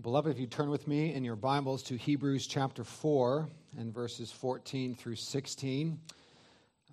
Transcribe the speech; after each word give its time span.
Beloved, 0.00 0.30
if 0.30 0.38
you 0.38 0.46
turn 0.46 0.70
with 0.70 0.86
me 0.86 1.12
in 1.12 1.24
your 1.24 1.34
Bibles 1.34 1.82
to 1.84 1.96
Hebrews 1.96 2.46
chapter 2.46 2.84
4 2.84 3.48
and 3.78 3.92
verses 3.92 4.30
14 4.30 4.94
through 4.94 5.16
16. 5.16 5.98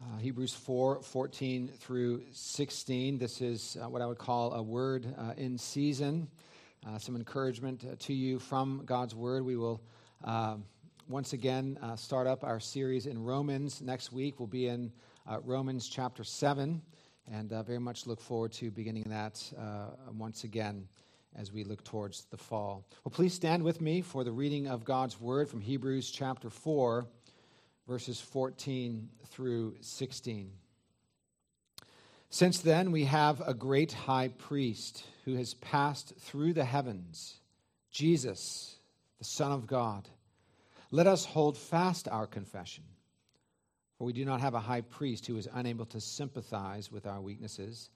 Uh, 0.01 0.17
Hebrews 0.17 0.55
4 0.55 1.03
14 1.03 1.67
through 1.67 2.23
16. 2.31 3.19
This 3.19 3.41
is 3.41 3.77
uh, 3.79 3.87
what 3.89 4.01
I 4.01 4.07
would 4.07 4.17
call 4.17 4.53
a 4.53 4.63
word 4.63 5.05
uh, 5.19 5.33
in 5.37 5.55
season. 5.55 6.27
Uh, 6.87 6.97
some 6.97 7.15
encouragement 7.15 7.85
uh, 7.85 7.95
to 7.99 8.13
you 8.15 8.39
from 8.39 8.81
God's 8.85 9.13
word. 9.13 9.45
We 9.45 9.55
will 9.55 9.83
um, 10.23 10.63
once 11.07 11.33
again 11.33 11.77
uh, 11.83 11.95
start 11.95 12.25
up 12.25 12.43
our 12.43 12.59
series 12.59 13.05
in 13.05 13.21
Romans. 13.21 13.83
Next 13.83 14.11
week, 14.13 14.39
we'll 14.39 14.47
be 14.47 14.65
in 14.65 14.91
Romans 15.43 15.87
chapter 15.87 16.23
7, 16.23 16.81
and 17.31 17.49
very 17.67 17.79
much 17.79 18.07
look 18.07 18.19
forward 18.19 18.51
to 18.53 18.71
beginning 18.71 19.03
that 19.09 19.43
once 20.11 20.43
again 20.43 20.87
as 21.37 21.51
we 21.51 21.63
look 21.63 21.83
towards 21.83 22.25
the 22.25 22.37
fall. 22.37 22.85
Well, 23.03 23.11
please 23.11 23.33
stand 23.33 23.63
with 23.63 23.81
me 23.81 24.01
for 24.01 24.23
the 24.23 24.31
reading 24.31 24.67
of 24.67 24.85
God's 24.85 25.19
word 25.19 25.49
from 25.49 25.61
Hebrews 25.61 26.09
chapter 26.11 26.49
4, 26.49 27.05
verses 27.87 28.19
14 28.19 29.09
through 29.27 29.75
16. 29.81 30.51
Since 32.29 32.59
then, 32.59 32.91
we 32.91 33.05
have 33.05 33.41
a 33.41 33.53
great 33.53 33.93
high 33.93 34.29
priest 34.29 35.03
who 35.25 35.35
has 35.35 35.53
passed 35.53 36.13
through 36.19 36.53
the 36.53 36.65
heavens, 36.65 37.39
Jesus, 37.91 38.75
the 39.19 39.25
Son 39.25 39.51
of 39.51 39.67
God. 39.67 40.09
Let 40.91 41.07
us 41.07 41.25
hold 41.25 41.57
fast 41.57 42.07
our 42.07 42.27
confession. 42.27 42.83
For 43.97 44.05
we 44.05 44.13
do 44.13 44.25
not 44.25 44.41
have 44.41 44.53
a 44.53 44.59
high 44.59 44.81
priest 44.81 45.25
who 45.27 45.37
is 45.37 45.47
unable 45.53 45.85
to 45.87 46.01
sympathize 46.01 46.91
with 46.91 47.05
our 47.05 47.21
weaknesses 47.21 47.89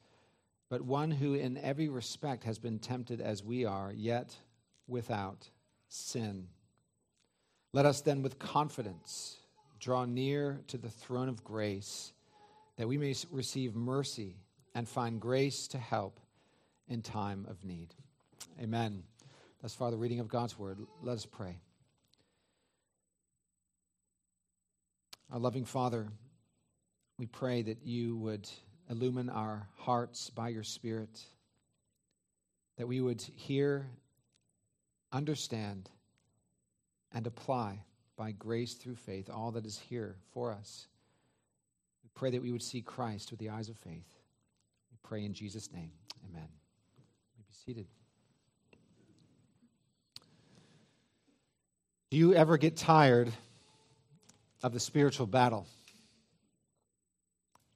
but 0.70 0.82
one 0.82 1.12
who 1.12 1.34
in 1.34 1.58
every 1.58 1.90
respect 1.90 2.44
has 2.44 2.60
been 2.60 2.80
tempted 2.80 3.20
as 3.20 3.44
we 3.44 3.66
are, 3.66 3.92
yet 3.92 4.36
without 4.88 5.50
sin. 5.88 6.48
Let 7.74 7.86
us 7.86 8.02
then 8.02 8.22
with 8.22 8.40
confidence 8.40 9.38
draw 9.80 10.06
near 10.06 10.62
to 10.68 10.78
the 10.78 10.90
throne 10.90 11.30
of 11.30 11.44
grace, 11.44 12.14
that 12.78 12.88
we 12.88 12.98
may 12.98 13.16
receive 13.32 13.76
mercy 13.76 14.36
and 14.76 14.88
find 14.88 15.20
grace 15.20 15.68
to 15.68 15.78
help 15.78 16.20
in 16.88 17.02
time 17.02 17.46
of 17.50 17.64
need. 17.64 17.94
Amen. 18.62 19.04
Thus 19.62 19.74
far, 19.74 19.92
the 19.92 19.98
reading 19.98 20.20
of 20.20 20.28
God's 20.28 20.58
word. 20.58 20.80
Let 21.02 21.14
us 21.14 21.26
pray. 21.26 21.58
Our 25.32 25.40
loving 25.40 25.66
Father, 25.66 26.08
we 27.18 27.26
pray 27.26 27.62
that 27.62 27.84
you 27.84 28.18
would 28.18 28.50
illumine 28.90 29.30
our 29.30 29.68
hearts 29.78 30.30
by 30.30 30.50
your 30.50 30.64
Spirit, 30.64 31.22
that 32.78 32.88
we 32.88 33.02
would 33.02 33.22
hear, 33.22 33.86
understand, 35.12 35.90
and 37.12 37.28
apply 37.28 37.84
by 38.18 38.32
grace 38.32 38.74
through 38.74 38.96
faith 38.96 39.30
all 39.30 39.52
that 39.52 39.66
is 39.66 39.78
here 39.78 40.16
for 40.34 40.52
us. 40.52 40.88
We 42.04 42.10
pray 42.16 42.32
that 42.32 42.42
we 42.42 42.52
would 42.52 42.64
see 42.64 42.82
Christ 42.82 43.32
with 43.32 43.40
the 43.40 43.50
eyes 43.50 43.70
of 43.70 43.78
faith. 43.78 44.08
We 44.92 44.98
pray 45.04 45.24
in 45.24 45.34
Jesus' 45.34 45.72
name. 45.72 45.92
Amen. 46.30 46.48
You 47.38 47.44
be 47.48 47.54
seated. 47.66 47.88
Do 52.12 52.18
you 52.18 52.34
ever 52.34 52.58
get 52.58 52.76
tired 52.76 53.32
of 54.64 54.74
the 54.74 54.80
spiritual 54.80 55.28
battle? 55.28 55.68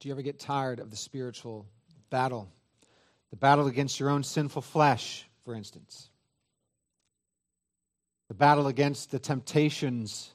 Do 0.04 0.08
you 0.08 0.14
ever 0.14 0.20
get 0.20 0.38
tired 0.38 0.80
of 0.80 0.90
the 0.90 0.98
spiritual 0.98 1.64
battle? 2.10 2.52
The 3.30 3.36
battle 3.36 3.68
against 3.68 3.98
your 3.98 4.10
own 4.10 4.22
sinful 4.22 4.60
flesh, 4.60 5.26
for 5.46 5.54
instance. 5.54 6.10
The 8.28 8.34
battle 8.34 8.66
against 8.66 9.10
the 9.10 9.18
temptations 9.18 10.34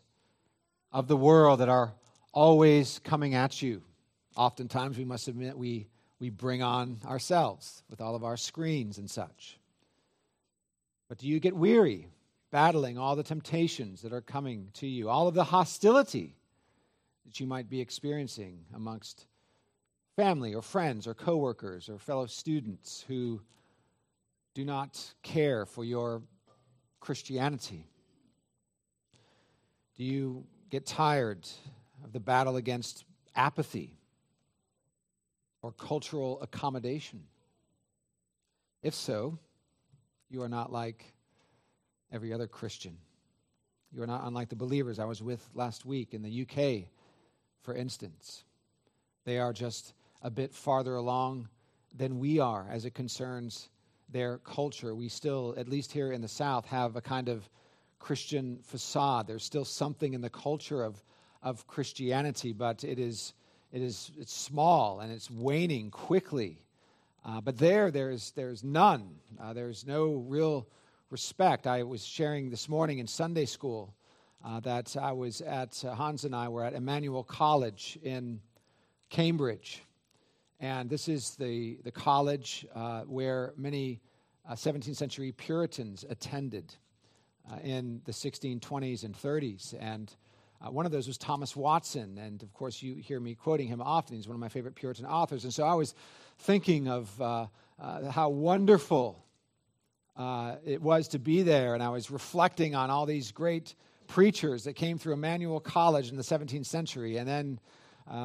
of 0.91 1.07
the 1.07 1.15
world 1.15 1.59
that 1.59 1.69
are 1.69 1.93
always 2.33 2.99
coming 3.03 3.35
at 3.35 3.61
you. 3.61 3.83
Oftentimes, 4.35 4.97
we 4.97 5.05
must 5.05 5.27
admit, 5.27 5.55
we, 5.55 5.85
we 6.19 6.31
bring 6.31 6.63
on 6.63 6.97
ourselves 7.05 7.83
with 7.91 8.01
all 8.01 8.15
of 8.15 8.23
our 8.23 8.37
screens 8.37 8.97
and 8.97 9.07
such. 9.07 9.59
But 11.09 11.19
do 11.19 11.27
you 11.27 11.39
get 11.39 11.55
weary 11.55 12.07
battling 12.49 12.97
all 12.97 13.15
the 13.15 13.21
temptations 13.21 14.01
that 14.01 14.13
are 14.13 14.21
coming 14.21 14.69
to 14.79 14.87
you, 14.87 15.09
all 15.09 15.27
of 15.27 15.35
the 15.35 15.43
hostility 15.43 16.33
that 17.27 17.39
you 17.39 17.45
might 17.45 17.69
be 17.69 17.81
experiencing 17.81 18.65
amongst 18.73 19.27
family 20.19 20.53
or 20.53 20.61
friends 20.61 21.07
or 21.07 21.13
coworkers 21.13 21.87
or 21.87 21.97
fellow 21.97 22.25
students 22.25 23.05
who 23.07 23.39
do 24.53 24.65
not 24.65 25.01
care 25.23 25.65
for 25.65 25.85
your 25.85 26.21
Christianity? 26.99 27.87
Do 29.95 30.03
you 30.03 30.43
get 30.69 30.85
tired 30.85 31.47
of 32.03 32.11
the 32.11 32.19
battle 32.19 32.57
against 32.57 33.05
apathy 33.33 33.97
or 35.61 35.71
cultural 35.71 36.41
accommodation? 36.41 37.23
If 38.83 38.95
so, 38.95 39.39
you 40.29 40.41
are 40.41 40.49
not 40.49 40.69
like 40.69 41.13
every 42.11 42.33
other 42.33 42.47
Christian. 42.47 42.97
You 43.93 44.03
are 44.03 44.07
not 44.07 44.27
unlike 44.27 44.49
the 44.49 44.57
believers 44.57 44.99
I 44.99 45.05
was 45.05 45.23
with 45.23 45.49
last 45.53 45.85
week 45.85 46.13
in 46.13 46.21
the 46.21 46.41
UK, 46.41 46.89
for 47.61 47.73
instance. 47.73 48.43
They 49.23 49.37
are 49.37 49.53
just 49.53 49.93
a 50.21 50.29
bit 50.29 50.53
farther 50.53 50.95
along 50.95 51.47
than 51.95 52.19
we 52.19 52.39
are 52.39 52.67
as 52.69 52.85
it 52.85 52.93
concerns 52.93 53.69
their 54.11 54.39
culture. 54.39 54.93
We 54.95 55.09
still, 55.09 55.53
at 55.57 55.67
least 55.67 55.91
here 55.91 56.11
in 56.11 56.21
the 56.21 56.27
South, 56.27 56.65
have 56.67 56.95
a 56.95 57.01
kind 57.01 57.29
of 57.29 57.47
Christian 57.99 58.59
facade. 58.63 59.27
There's 59.27 59.43
still 59.43 59.65
something 59.65 60.13
in 60.13 60.21
the 60.21 60.29
culture 60.29 60.83
of, 60.83 61.03
of 61.43 61.67
Christianity, 61.67 62.53
but 62.53 62.83
it 62.83 62.99
is, 62.99 63.33
it 63.71 63.81
is 63.81 64.11
it's 64.17 64.33
small 64.33 64.99
and 64.99 65.11
it's 65.11 65.29
waning 65.29 65.91
quickly. 65.91 66.61
Uh, 67.25 67.41
but 67.41 67.57
there, 67.57 67.91
there's, 67.91 68.31
there's 68.31 68.63
none. 68.63 69.15
Uh, 69.39 69.53
there's 69.53 69.85
no 69.85 70.13
real 70.27 70.67
respect. 71.09 71.67
I 71.67 71.83
was 71.83 72.05
sharing 72.05 72.49
this 72.49 72.69
morning 72.69 72.99
in 72.99 73.07
Sunday 73.07 73.45
school 73.45 73.93
uh, 74.43 74.59
that 74.61 74.95
I 74.95 75.11
was 75.11 75.41
at, 75.41 75.83
uh, 75.83 75.93
Hans 75.93 76.23
and 76.23 76.35
I 76.35 76.47
were 76.47 76.63
at 76.63 76.73
Emmanuel 76.73 77.23
College 77.23 77.99
in 78.01 78.39
Cambridge. 79.09 79.83
And 80.61 80.89
this 80.89 81.07
is 81.07 81.35
the, 81.35 81.77
the 81.85 81.91
college 81.91 82.67
uh, 82.75 83.01
where 83.03 83.53
many 83.55 84.01
uh, 84.47 84.55
17th 84.55 84.97
century 84.97 85.31
Puritans 85.31 86.03
attended 86.09 86.75
uh, 87.49 87.59
in 87.63 88.01
the 88.03 88.11
1620s 88.11 89.05
and 89.05 89.15
30s. 89.15 89.73
And 89.79 90.13
uh, 90.61 90.69
one 90.69 90.85
of 90.85 90.91
those 90.91 91.07
was 91.07 91.17
Thomas 91.17 91.55
Watson. 91.55 92.17
And 92.17 92.43
of 92.43 92.53
course, 92.53 92.83
you 92.83 92.95
hear 92.95 93.21
me 93.21 93.35
quoting 93.35 93.69
him 93.69 93.81
often. 93.81 94.17
He's 94.17 94.27
one 94.27 94.35
of 94.35 94.41
my 94.41 94.49
favorite 94.49 94.75
Puritan 94.75 95.05
authors. 95.05 95.45
And 95.45 95.53
so 95.53 95.63
I 95.63 95.75
was 95.75 95.95
thinking 96.39 96.89
of 96.89 97.21
uh, 97.21 97.45
uh, 97.79 98.11
how 98.11 98.29
wonderful 98.29 99.23
it 100.65 100.81
was 100.81 101.07
to 101.07 101.19
be 101.19 101.43
there. 101.43 101.73
And 101.73 101.81
I 101.81 101.87
was 101.87 102.11
reflecting 102.11 102.75
on 102.75 102.89
all 102.89 103.05
these 103.05 103.31
great 103.31 103.75
preachers 104.07 104.65
that 104.65 104.73
came 104.73 104.97
through 104.97 105.13
Emmanuel 105.13 105.61
College 105.61 106.09
in 106.09 106.17
the 106.17 106.23
17th 106.23 106.65
century. 106.65 107.15
And 107.15 107.25
then 107.25 107.59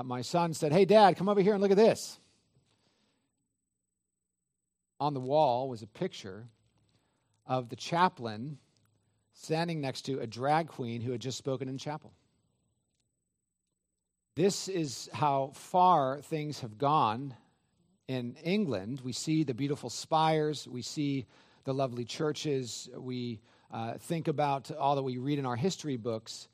my 0.03 0.23
son 0.23 0.53
said, 0.53 0.73
Hey, 0.73 0.85
Dad, 0.85 1.17
come 1.17 1.29
over 1.29 1.41
here 1.41 1.53
and 1.53 1.63
look 1.63 1.71
at 1.71 1.77
this 1.77 2.19
on 5.05 5.13
the 5.13 5.21
wall 5.21 5.69
was 5.69 5.83
a 5.83 5.87
picture 5.87 6.49
of 7.47 7.69
the 7.69 7.77
chaplain 7.77 8.57
standing 9.35 9.79
next 9.79 10.03
to 10.07 10.19
a 10.21 10.27
drag 10.27 10.67
queen 10.67 11.03
who 11.03 11.13
had 11.13 11.21
just 11.21 11.37
spoken 11.37 11.69
in 11.69 11.77
chapel. 11.77 12.15
This 14.35 14.67
is 14.67 15.11
how 15.13 15.51
far 15.53 16.23
things 16.23 16.61
have 16.61 16.79
gone 16.79 17.35
in 18.09 18.37
England. 18.43 19.03
We 19.05 19.13
see 19.13 19.45
the 19.45 19.53
beautiful 19.53 19.91
spires, 19.91 20.67
we 20.67 20.81
see 20.81 21.27
the 21.65 21.75
lovely 21.75 22.07
churches, 22.07 22.89
we 22.97 23.41
uh, 23.71 23.99
think 23.99 24.27
about 24.27 24.71
all 24.71 24.97
that 24.97 25.03
we 25.03 25.19
read 25.19 25.39
in 25.39 25.45
our 25.45 25.57
history 25.57 25.99
books, 25.99 26.49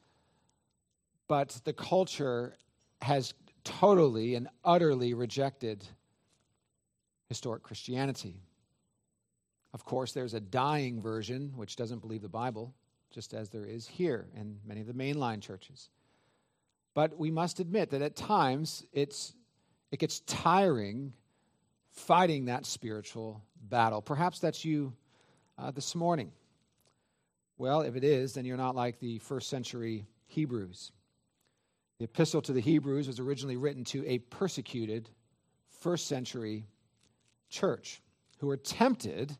but 1.29 1.61
the 1.64 1.73
culture 1.73 2.56
has 3.00 3.32
totally 3.62 4.35
and 4.35 4.49
utterly 4.64 5.14
rejected 5.14 5.87
historic 7.31 7.62
Christianity. 7.62 8.43
Of 9.73 9.85
course, 9.85 10.12
there's 10.12 10.35
a 10.35 10.41
dying 10.41 11.00
version 11.00 11.53
which 11.55 11.77
doesn't 11.77 12.00
believe 12.00 12.23
the 12.23 12.29
Bible, 12.29 12.75
just 13.12 13.35
as 13.35 13.49
there 13.50 13.65
is 13.65 13.87
here 13.87 14.27
in 14.37 14.59
many 14.67 14.81
of 14.81 14.88
the 14.88 14.93
mainline 14.93 15.41
churches. 15.41 15.91
But 16.93 17.17
we 17.17 17.31
must 17.31 17.61
admit 17.61 17.91
that 17.91 18.03
at 18.03 18.17
times 18.17 18.85
it's, 18.93 19.32
it 19.93 20.00
gets 20.00 20.21
tiring 20.27 21.12
fighting 21.93 22.47
that 22.47 22.67
spiritual 22.67 23.44
battle. 23.62 24.03
Perhaps 24.03 24.41
that's 24.41 24.65
you 24.65 24.93
uh, 25.56 25.71
this 25.71 25.94
morning. 25.94 26.33
Well, 27.59 27.83
if 27.83 27.94
it 27.94 28.03
is, 28.03 28.35
then 28.35 28.44
you're 28.44 28.56
not 28.56 28.75
like 28.75 28.99
the 28.99 29.19
first 29.19 29.49
century 29.49 30.05
Hebrews. 30.26 30.91
The 31.99 32.06
epistle 32.06 32.43
to 32.43 32.53
the 32.53 32.61
Hebrews 32.61 33.06
was 33.06 33.21
originally 33.21 33.56
written 33.56 33.85
to 33.85 34.05
a 34.05 34.19
persecuted 34.19 35.11
first 35.69 36.09
century 36.09 36.67
church 37.50 38.00
who 38.38 38.49
are 38.49 38.56
tempted 38.56 39.37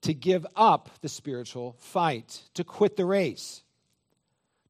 to 0.00 0.14
give 0.14 0.46
up 0.56 0.90
the 1.00 1.08
spiritual 1.08 1.76
fight, 1.78 2.42
to 2.54 2.64
quit 2.64 2.96
the 2.96 3.04
race, 3.04 3.62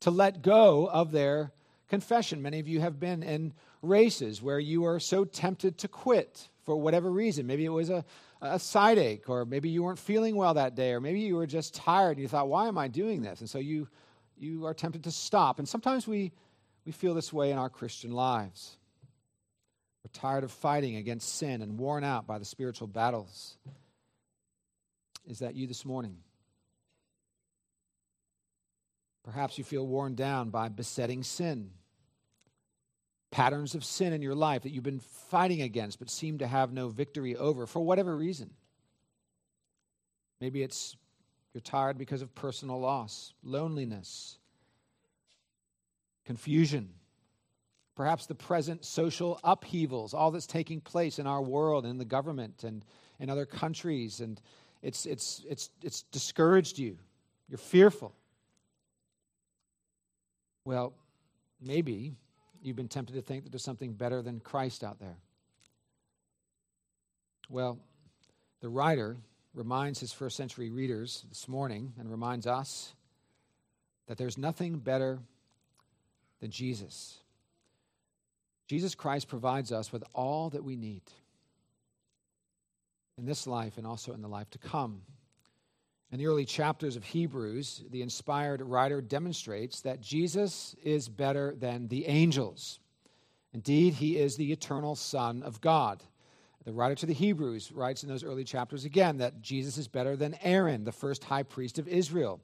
to 0.01 0.11
let 0.11 0.43
go 0.43 0.89
of 0.89 1.13
their 1.13 1.53
confession. 1.89 2.43
Many 2.43 2.61
of 2.61 2.69
you 2.69 2.81
have 2.81 2.99
been 2.99 3.23
in 3.23 3.53
races 3.83 4.43
where 4.43 4.59
you 4.59 4.85
are 4.87 4.99
so 4.99 5.25
tempted 5.25 5.79
to 5.79 5.89
quit 5.89 6.49
for 6.65 6.77
whatever 6.77 7.11
reason. 7.11 7.47
Maybe 7.47 7.65
it 7.65 7.71
was 7.71 7.91
a, 7.91 8.05
a 8.41 8.59
side 8.59 8.99
ache, 8.99 9.29
or 9.29 9.45
maybe 9.45 9.69
you 9.69 9.83
weren't 9.83 9.99
feeling 9.99 10.35
well 10.35 10.55
that 10.55 10.75
day, 10.75 10.93
or 10.93 11.01
maybe 11.01 11.21
you 11.21 11.37
were 11.37 11.47
just 11.47 11.75
tired 11.75 12.13
and 12.13 12.21
you 12.21 12.29
thought, 12.29 12.49
why 12.49 12.69
am 12.69 12.79
I 12.79 12.89
doing 12.89 13.23
this? 13.23 13.41
And 13.41 13.51
so 13.51 13.59
you, 13.59 13.87
you 14.39 14.65
are 14.65 14.75
tempted 14.75 15.05
to 15.05 15.11
stop. 15.11 15.59
And 15.59 15.69
sometimes 15.69 16.09
we, 16.09 16.33
we 16.87 16.93
feel 16.93 17.15
this 17.15 17.33
way 17.33 17.51
in 17.51 17.59
our 17.59 17.69
Christian 17.69 18.13
lives. 18.13 18.78
We're 20.09 20.21
tired 20.21 20.45
of 20.45 20.53
fighting 20.53 20.97
against 20.97 21.37
sin 21.37 21.61
and 21.61 21.79
worn 21.79 22.03
out 22.03 22.27
by 22.27 22.39
the 22.39 22.45
spiritual 22.45 22.87
battles. 22.87 23.59
Is 25.27 25.41
that 25.41 25.55
you 25.55 25.67
this 25.67 25.85
morning? 25.85 26.17
Perhaps 29.23 29.59
you 29.59 29.65
feel 29.65 29.87
worn 29.87 30.15
down 30.15 30.49
by 30.49 30.71
besetting 30.71 31.23
sin, 31.23 31.73
patterns 33.31 33.75
of 33.75 33.85
sin 33.85 34.15
in 34.15 34.23
your 34.23 34.35
life 34.35 34.63
that 34.63 34.71
you've 34.71 34.83
been 34.83 35.01
fighting 35.01 35.61
against 35.61 35.99
but 35.99 36.09
seem 36.09 36.39
to 36.39 36.47
have 36.47 36.73
no 36.73 36.89
victory 36.89 37.37
over 37.37 37.67
for 37.67 37.81
whatever 37.81 38.17
reason. 38.17 38.51
Maybe 40.41 40.63
it's 40.63 40.97
you're 41.53 41.61
tired 41.61 41.99
because 41.99 42.23
of 42.23 42.35
personal 42.35 42.81
loss, 42.81 43.35
loneliness, 43.43 44.39
confusion, 46.25 46.95
perhaps 47.99 48.27
the 48.27 48.35
present 48.35 48.85
social 48.85 49.41
upheavals, 49.43 50.15
all 50.15 50.31
that's 50.31 50.47
taking 50.47 50.81
place 50.81 51.19
in 51.19 51.27
our 51.27 51.43
world, 51.43 51.85
in 51.85 51.99
the 51.99 52.05
government, 52.05 52.63
and 52.63 52.85
in 53.19 53.29
other 53.29 53.45
countries, 53.45 54.21
and 54.21 54.41
it's, 54.83 55.05
it's, 55.05 55.45
it's, 55.49 55.71
it's 55.83 56.03
discouraged 56.13 56.79
you. 56.79 56.97
You're 57.49 57.59
fearful. 57.59 58.15
Well, 60.65 60.93
maybe 61.61 62.15
you've 62.63 62.77
been 62.77 62.87
tempted 62.87 63.15
to 63.15 63.21
think 63.21 63.43
that 63.43 63.51
there's 63.51 63.65
something 63.65 63.95
better 63.95 64.23
than 64.23 64.39
Christ 64.39 64.85
out 64.85 65.01
there. 65.01 65.17
Well, 67.51 67.81
the 68.61 68.69
writer 68.69 69.17
reminds 69.55 69.99
his 69.99 70.13
first 70.13 70.37
century 70.37 70.71
readers 70.71 71.25
this 71.31 71.49
morning 71.49 71.95
and 71.99 72.09
reminds 72.09 72.47
us 72.47 72.95
that 74.07 74.19
there's 74.19 74.39
nothing 74.39 74.79
better 74.79 75.19
than 76.41 76.53
Jesus. 76.53 77.19
Jesus 78.69 78.95
Christ 78.95 79.29
provides 79.29 79.73
us 79.73 79.91
with 79.91 80.05
all 80.15 80.51
that 80.51 80.63
we 80.63 80.77
need 80.77 81.03
in 83.17 83.25
this 83.25 83.47
life 83.47 83.79
and 83.79 83.87
also 83.87 84.13
in 84.13 84.21
the 84.21 84.29
life 84.29 84.51
to 84.51 84.59
come. 84.59 85.01
In 86.13 86.19
the 86.19 86.27
early 86.27 86.45
chapters 86.45 86.95
of 86.95 87.05
Hebrews, 87.05 87.85
the 87.91 88.03
inspired 88.03 88.61
writer 88.61 89.01
demonstrates 89.01 89.81
that 89.81 90.03
Jesus 90.03 90.77
is 90.83 91.09
better 91.09 91.55
than 91.59 91.89
the 91.89 92.07
angels. 92.07 92.79
Indeed, 93.55 93.95
he 93.95 94.19
is 94.19 94.37
the 94.37 94.53
eternal 94.53 94.95
Son 94.95 95.43
of 95.43 95.61
God. 95.63 96.03
The 96.65 96.73
writer 96.73 96.95
to 96.97 97.07
the 97.07 97.15
Hebrews 97.15 97.73
writes 97.73 98.03
in 98.03 98.11
those 98.11 98.25
early 98.25 98.45
chapters 98.45 98.85
again 98.85 99.17
that 99.19 99.41
Jesus 99.41 99.79
is 99.79 99.89
better 99.89 100.15
than 100.15 100.37
Aaron, 100.43 100.85
the 100.85 100.93
first 100.93 101.25
high 101.25 101.43
priest 101.43 101.79
of 101.79 101.89
Israel. 101.89 102.41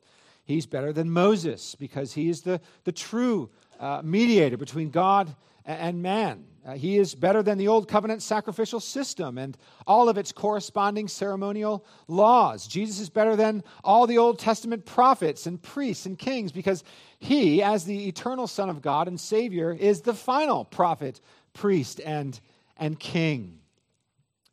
He's 0.46 0.66
better 0.66 0.92
than 0.92 1.10
Moses 1.10 1.74
because 1.74 2.14
he 2.14 2.30
is 2.30 2.42
the, 2.42 2.60
the 2.84 2.92
true 2.92 3.50
uh, 3.80 4.02
mediator 4.04 4.56
between 4.56 4.90
God 4.90 5.34
and 5.64 6.02
man. 6.02 6.44
Uh, 6.66 6.74
he 6.74 6.96
is 6.96 7.14
better 7.14 7.42
than 7.42 7.58
the 7.58 7.68
old 7.68 7.88
covenant 7.88 8.22
sacrificial 8.22 8.80
system 8.80 9.36
and 9.36 9.56
all 9.86 10.08
of 10.08 10.16
its 10.16 10.32
corresponding 10.32 11.08
ceremonial 11.08 11.84
laws. 12.08 12.66
Jesus 12.66 13.00
is 13.00 13.10
better 13.10 13.36
than 13.36 13.62
all 13.82 14.06
the 14.06 14.16
Old 14.16 14.38
Testament 14.38 14.86
prophets 14.86 15.46
and 15.46 15.60
priests 15.60 16.06
and 16.06 16.18
kings 16.18 16.52
because 16.52 16.82
he, 17.18 17.62
as 17.62 17.84
the 17.84 18.08
eternal 18.08 18.46
Son 18.46 18.70
of 18.70 18.80
God 18.80 19.08
and 19.08 19.20
Savior, 19.20 19.72
is 19.72 20.00
the 20.00 20.14
final 20.14 20.64
prophet, 20.64 21.20
priest, 21.52 22.00
and, 22.00 22.40
and 22.78 22.98
king. 22.98 23.58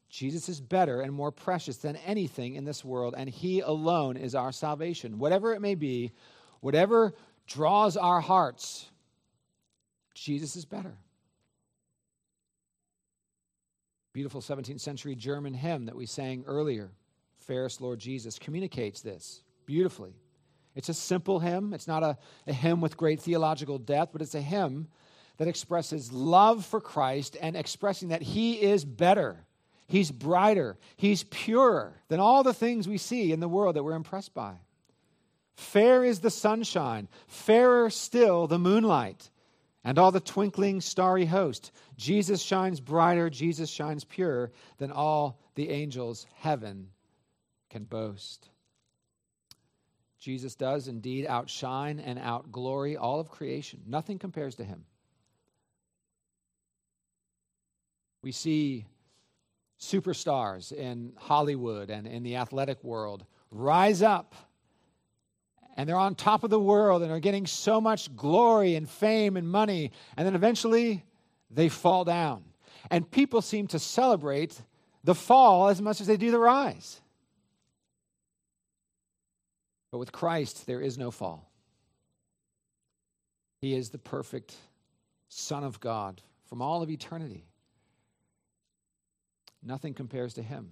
Jesus 0.10 0.50
is 0.50 0.60
better 0.60 1.00
and 1.00 1.14
more 1.14 1.32
precious 1.32 1.78
than 1.78 1.96
anything 1.96 2.56
in 2.56 2.66
this 2.66 2.84
world, 2.84 3.16
and 3.18 3.30
he 3.30 3.62
alone 3.62 4.18
is 4.18 4.36
our 4.36 4.52
salvation. 4.52 5.18
Whatever 5.18 5.54
it 5.54 5.62
may 5.62 5.76
be, 5.76 6.12
whatever 6.60 7.14
draws 7.48 7.96
our 7.96 8.20
hearts, 8.20 8.91
Jesus 10.14 10.56
is 10.56 10.66
better. 10.66 10.98
Beautiful 14.14 14.42
17th 14.42 14.82
century 14.82 15.16
German 15.16 15.54
hymn 15.54 15.86
that 15.86 15.96
we 15.96 16.06
sang 16.06 16.44
earlier, 16.46 16.92
Fairest 17.40 17.80
Lord 17.80 18.00
Jesus, 18.00 18.38
communicates 18.38 19.02
this 19.02 19.42
beautifully. 19.66 20.14
It's 20.76 20.90
a 20.90 20.94
simple 20.94 21.40
hymn. 21.40 21.74
It's 21.74 21.88
not 21.88 22.04
a, 22.04 22.18
a 22.48 22.54
hymn 22.54 22.82
with 22.82 22.98
great 22.98 23.22
theological 23.22 23.78
depth, 23.78 24.12
but 24.12 24.22
it's 24.22 24.36
a 24.36 24.42
hymn 24.42 24.88
that 25.38 25.48
expresses 25.48 26.12
love 26.12 26.66
for 26.66 26.82
Christ 26.82 27.38
and 27.42 27.56
expressing 27.56 28.10
that 28.10 28.22
He 28.22 28.62
is 28.62 28.84
better, 28.84 29.46
He's 29.88 30.12
brighter, 30.12 30.78
He's 30.98 31.24
purer 31.24 32.02
than 32.10 32.20
all 32.20 32.44
the 32.44 32.54
things 32.54 32.88
we 32.88 32.98
see 32.98 33.32
in 33.32 33.40
the 33.40 33.48
world 33.48 33.76
that 33.76 33.84
we're 33.84 33.96
impressed 33.96 34.34
by. 34.34 34.56
Fair 35.56 36.04
is 36.04 36.20
the 36.20 36.30
sunshine, 36.30 37.08
fairer 37.28 37.90
still 37.90 38.48
the 38.48 38.60
moonlight 38.60 39.30
and 39.84 39.98
all 39.98 40.12
the 40.12 40.20
twinkling 40.20 40.82
starry 40.82 41.26
host. 41.26 41.72
Jesus 41.98 42.42
shines 42.42 42.80
brighter, 42.80 43.30
Jesus 43.30 43.70
shines 43.70 44.04
purer 44.04 44.52
than 44.78 44.92
all 44.92 45.40
the 45.56 45.70
angels 45.70 46.28
heaven 46.36 46.88
can 47.70 47.84
boast. 47.84 48.50
Jesus 50.20 50.54
does 50.54 50.88
indeed 50.88 51.26
outshine 51.26 52.00
and 52.00 52.20
outglory 52.20 52.96
all 52.96 53.20
of 53.20 53.30
creation. 53.30 53.82
Nothing 53.88 54.20
compares 54.20 54.56
to 54.56 54.64
him. 54.64 54.86
We 58.22 58.32
see 58.32 58.86
superstars 59.80 60.72
in 60.72 61.14
Hollywood 61.18 61.90
and 61.90 62.06
in 62.06 62.22
the 62.22 62.36
athletic 62.36 62.84
world 62.84 63.26
rise 63.50 64.04
up 64.04 64.36
and 65.78 65.88
they're 65.88 65.98
on 65.98 66.16
top 66.16 66.44
of 66.44 66.50
the 66.50 66.60
world 66.60 67.02
and 67.02 67.12
are 67.12 67.20
getting 67.20 67.46
so 67.46 67.80
much 67.80 68.16
glory 68.16 68.76
and 68.76 68.90
fame 68.90 69.38
and 69.38 69.50
money, 69.50 69.92
and 70.18 70.26
then 70.26 70.36
eventually 70.36 71.04
they 71.50 71.70
fall 71.70 72.04
down. 72.04 72.44
And 72.90 73.10
people 73.10 73.42
seem 73.42 73.68
to 73.68 73.80
celebrate 73.80 74.62
the 75.04 75.16
fall 75.16 75.70
as 75.70 75.82
much 75.82 76.02
as 76.02 76.08
they 76.08 76.18
do 76.18 76.32
the 76.32 76.40
rise. 76.40 77.02
But 79.92 79.98
with 79.98 80.12
Christ, 80.12 80.66
there 80.68 80.82
is 80.82 80.98
no 80.98 81.12
fall. 81.12 81.52
He 83.62 83.76
is 83.76 83.90
the 83.90 83.98
perfect 83.98 84.56
Son 85.28 85.64
of 85.64 85.80
God 85.80 86.22
from 86.46 86.62
all 86.62 86.82
of 86.82 86.90
eternity. 86.90 87.46
Nothing 89.64 89.94
compares 89.94 90.34
to 90.36 90.42
him. 90.42 90.72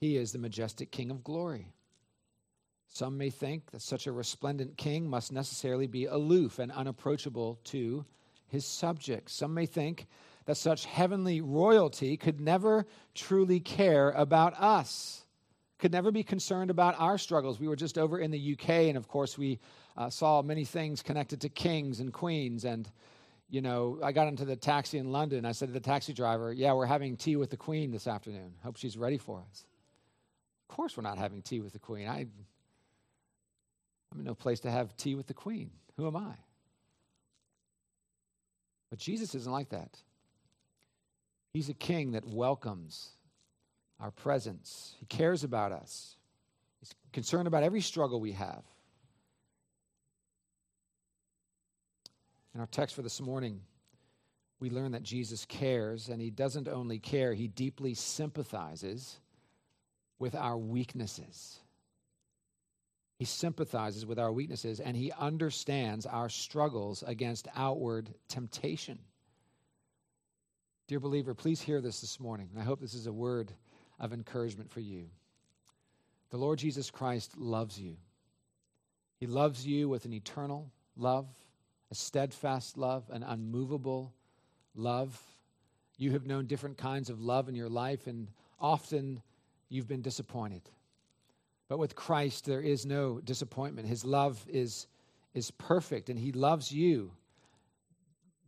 He 0.00 0.16
is 0.16 0.32
the 0.32 0.38
majestic 0.38 0.90
King 0.90 1.10
of 1.10 1.22
glory. 1.22 1.72
Some 2.96 3.18
may 3.18 3.28
think 3.28 3.72
that 3.72 3.82
such 3.82 4.06
a 4.06 4.12
resplendent 4.12 4.78
king 4.78 5.10
must 5.10 5.30
necessarily 5.30 5.86
be 5.86 6.06
aloof 6.06 6.58
and 6.58 6.72
unapproachable 6.72 7.60
to 7.64 8.06
his 8.46 8.64
subjects. 8.64 9.34
Some 9.34 9.52
may 9.52 9.66
think 9.66 10.06
that 10.46 10.56
such 10.56 10.86
heavenly 10.86 11.42
royalty 11.42 12.16
could 12.16 12.40
never 12.40 12.86
truly 13.14 13.60
care 13.60 14.12
about 14.12 14.58
us, 14.58 15.26
could 15.78 15.92
never 15.92 16.10
be 16.10 16.22
concerned 16.22 16.70
about 16.70 16.94
our 16.98 17.18
struggles. 17.18 17.60
We 17.60 17.68
were 17.68 17.76
just 17.76 17.98
over 17.98 18.18
in 18.18 18.30
the 18.30 18.56
UK, 18.58 18.70
and 18.88 18.96
of 18.96 19.08
course, 19.08 19.36
we 19.36 19.58
uh, 19.98 20.08
saw 20.08 20.40
many 20.40 20.64
things 20.64 21.02
connected 21.02 21.42
to 21.42 21.50
kings 21.50 22.00
and 22.00 22.14
queens. 22.14 22.64
And, 22.64 22.90
you 23.50 23.60
know, 23.60 23.98
I 24.02 24.12
got 24.12 24.28
into 24.28 24.46
the 24.46 24.56
taxi 24.56 24.96
in 24.96 25.12
London. 25.12 25.44
I 25.44 25.52
said 25.52 25.68
to 25.68 25.74
the 25.74 25.80
taxi 25.80 26.14
driver, 26.14 26.50
Yeah, 26.50 26.72
we're 26.72 26.86
having 26.86 27.18
tea 27.18 27.36
with 27.36 27.50
the 27.50 27.58
queen 27.58 27.90
this 27.90 28.06
afternoon. 28.06 28.54
Hope 28.64 28.78
she's 28.78 28.96
ready 28.96 29.18
for 29.18 29.44
us. 29.50 29.66
Of 30.66 30.74
course, 30.74 30.96
we're 30.96 31.02
not 31.02 31.18
having 31.18 31.42
tea 31.42 31.60
with 31.60 31.74
the 31.74 31.78
queen. 31.78 32.08
I 32.08 32.28
I'm 34.12 34.20
in 34.20 34.24
no 34.24 34.34
place 34.34 34.60
to 34.60 34.70
have 34.70 34.96
tea 34.96 35.14
with 35.14 35.26
the 35.26 35.34
queen. 35.34 35.70
Who 35.96 36.06
am 36.06 36.16
I? 36.16 36.34
But 38.90 38.98
Jesus 38.98 39.34
isn't 39.34 39.50
like 39.50 39.70
that. 39.70 39.98
He's 41.52 41.68
a 41.68 41.74
king 41.74 42.12
that 42.12 42.26
welcomes 42.26 43.10
our 43.98 44.10
presence, 44.10 44.94
he 45.00 45.06
cares 45.06 45.42
about 45.42 45.72
us, 45.72 46.16
he's 46.80 46.94
concerned 47.12 47.48
about 47.48 47.62
every 47.62 47.80
struggle 47.80 48.20
we 48.20 48.32
have. 48.32 48.62
In 52.54 52.60
our 52.60 52.66
text 52.66 52.94
for 52.94 53.00
this 53.02 53.20
morning, 53.20 53.62
we 54.60 54.70
learn 54.70 54.92
that 54.92 55.02
Jesus 55.02 55.44
cares, 55.46 56.08
and 56.08 56.20
he 56.20 56.30
doesn't 56.30 56.68
only 56.68 56.98
care, 56.98 57.32
he 57.34 57.48
deeply 57.48 57.94
sympathizes 57.94 59.18
with 60.18 60.34
our 60.34 60.56
weaknesses. 60.56 61.60
He 63.18 63.24
sympathizes 63.24 64.04
with 64.04 64.18
our 64.18 64.32
weaknesses 64.32 64.78
and 64.78 64.96
he 64.96 65.10
understands 65.12 66.04
our 66.04 66.28
struggles 66.28 67.02
against 67.06 67.48
outward 67.56 68.12
temptation. 68.28 68.98
Dear 70.86 71.00
believer, 71.00 71.34
please 71.34 71.60
hear 71.60 71.80
this 71.80 72.00
this 72.00 72.20
morning. 72.20 72.50
I 72.58 72.62
hope 72.62 72.80
this 72.80 72.94
is 72.94 73.06
a 73.06 73.12
word 73.12 73.52
of 73.98 74.12
encouragement 74.12 74.70
for 74.70 74.80
you. 74.80 75.06
The 76.30 76.36
Lord 76.36 76.58
Jesus 76.58 76.90
Christ 76.90 77.36
loves 77.38 77.80
you. 77.80 77.96
He 79.18 79.26
loves 79.26 79.66
you 79.66 79.88
with 79.88 80.04
an 80.04 80.12
eternal 80.12 80.70
love, 80.96 81.26
a 81.90 81.94
steadfast 81.94 82.76
love, 82.76 83.08
an 83.10 83.22
unmovable 83.22 84.12
love. 84.74 85.20
You 85.96 86.12
have 86.12 86.26
known 86.26 86.46
different 86.46 86.76
kinds 86.76 87.08
of 87.08 87.20
love 87.20 87.48
in 87.48 87.54
your 87.54 87.70
life, 87.70 88.06
and 88.06 88.28
often 88.60 89.22
you've 89.68 89.88
been 89.88 90.02
disappointed. 90.02 90.62
But 91.68 91.78
with 91.78 91.96
Christ, 91.96 92.44
there 92.44 92.60
is 92.60 92.86
no 92.86 93.20
disappointment. 93.20 93.88
His 93.88 94.04
love 94.04 94.44
is, 94.48 94.86
is 95.34 95.50
perfect, 95.50 96.08
and 96.08 96.18
He 96.18 96.32
loves 96.32 96.70
you 96.70 97.12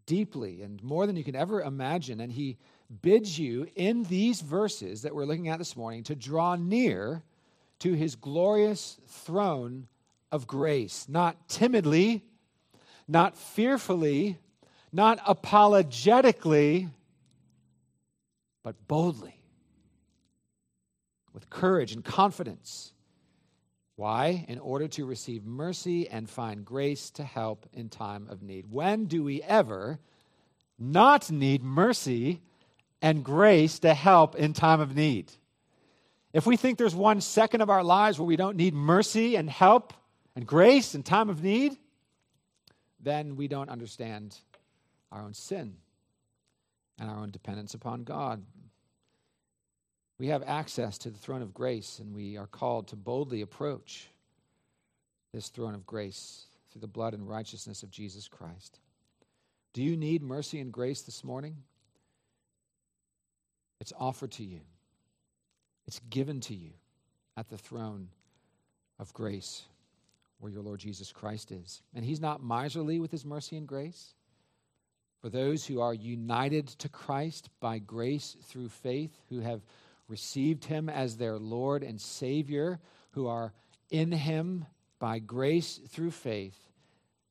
deeply 0.07 0.63
and 0.63 0.83
more 0.83 1.07
than 1.07 1.17
you 1.17 1.25
can 1.25 1.37
ever 1.37 1.61
imagine. 1.61 2.21
And 2.21 2.33
He 2.33 2.59
bids 3.03 3.39
you 3.39 3.67
in 3.75 4.05
these 4.05 4.41
verses 4.41 5.03
that 5.03 5.15
we're 5.15 5.25
looking 5.25 5.49
at 5.49 5.59
this 5.59 5.77
morning 5.77 6.05
to 6.05 6.15
draw 6.15 6.55
near 6.57 7.23
to 7.81 7.93
His 7.93 8.15
glorious 8.15 8.99
throne 9.09 9.89
of 10.31 10.47
grace, 10.47 11.07
not 11.09 11.49
timidly, 11.49 12.25
not 13.09 13.37
fearfully, 13.37 14.39
not 14.93 15.19
apologetically, 15.27 16.89
but 18.63 18.87
boldly, 18.87 19.41
with 21.33 21.51
courage 21.51 21.93
and 21.93 22.05
confidence. 22.05 22.93
Why? 23.99 24.45
In 24.47 24.61
order 24.61 24.87
to 24.87 25.05
receive 25.05 25.45
mercy 25.45 26.09
and 26.09 26.31
find 26.31 26.65
grace 26.65 27.11
to 27.11 27.25
help 27.25 27.67
in 27.73 27.89
time 27.89 28.29
of 28.31 28.45
need. 28.45 28.67
When 28.71 29.07
do 29.07 29.25
we 29.25 29.43
ever 29.43 29.99
not 30.79 31.33
need 31.33 31.65
mercy 31.65 32.41
and 33.03 33.25
grace 33.25 33.81
to 33.81 33.95
help 33.95 34.37
in 34.37 34.53
time 34.53 34.81
of 34.81 34.95
need? 34.95 35.33
If 36.33 36.47
we 36.47 36.57
think 36.57 36.79
there's 36.79 36.95
one 36.95 37.21
second 37.21 37.61
of 37.61 37.71
our 37.71 37.83
lives 37.83 38.21
where 38.21 38.27
we 38.27 38.37
don't 38.37 38.57
need 38.57 38.73
mercy 38.73 39.35
and 39.35 39.51
help 39.51 39.93
and 40.37 40.47
grace 40.47 40.95
in 40.95 41.03
time 41.03 41.29
of 41.29 41.43
need, 41.43 41.77
then 43.01 43.35
we 43.35 43.49
don't 43.49 43.69
understand 43.69 44.39
our 45.11 45.23
own 45.23 45.35
sin 45.35 45.75
and 47.01 47.11
our 47.11 47.17
own 47.17 47.33
dependence 47.33 47.75
upon 47.75 48.05
God. 48.05 48.45
We 50.19 50.29
have 50.29 50.43
access 50.47 50.99
to 50.99 51.11
the 51.11 51.19
throne 51.19 51.43
of 51.43 51.55
grace, 51.55 52.01
and 52.01 52.15
we 52.15 52.37
are 52.37 52.47
called 52.47 52.89
to 52.89 52.97
boldly 52.97 53.43
approach 53.43 54.09
this 55.33 55.49
throne 55.49 55.75
of 55.75 55.87
grace 55.87 56.47
through 56.73 56.81
the 56.81 56.87
blood 56.89 57.15
and 57.15 57.29
righteousness 57.29 57.83
of 57.83 57.91
Jesus 57.91 58.27
Christ. 58.27 58.81
Do 59.73 59.83
you 59.83 59.97
need 59.97 60.23
mercy 60.23 60.59
and 60.59 60.73
grace 60.73 61.03
this 61.03 61.23
morning? 61.23 61.57
It's 63.81 63.93
offered 63.99 64.33
to 64.33 64.45
you, 64.45 64.61
it's 65.87 66.01
given 66.11 66.41
to 66.43 66.55
you 66.55 66.71
at 67.37 67.49
the 67.49 67.59
throne 67.59 68.09
of 68.99 69.15
grace 69.15 69.63
where 70.41 70.51
your 70.51 70.63
Lord 70.63 70.81
Jesus 70.81 71.13
Christ 71.13 71.53
is. 71.53 71.83
And 71.95 72.05
He's 72.05 72.21
not 72.21 72.43
miserly 72.43 72.99
with 72.99 73.13
His 73.13 73.25
mercy 73.25 73.57
and 73.57 73.67
grace. 73.67 74.15
For 75.21 75.29
those 75.29 75.67
who 75.67 75.81
are 75.81 75.95
united 75.95 76.69
to 76.69 76.89
Christ 76.89 77.49
by 77.61 77.79
grace 77.79 78.37
through 78.45 78.69
faith, 78.69 79.21
who 79.29 79.41
have 79.41 79.63
received 80.09 80.65
him 80.65 80.89
as 80.89 81.17
their 81.17 81.39
Lord 81.39 81.83
and 81.83 82.01
Savior, 82.01 82.81
who 83.13 83.27
are 83.27 83.53
in 83.91 84.13
him 84.13 84.67
by 84.99 85.19
grace 85.19 85.81
through 85.89 86.11
faith, 86.11 86.69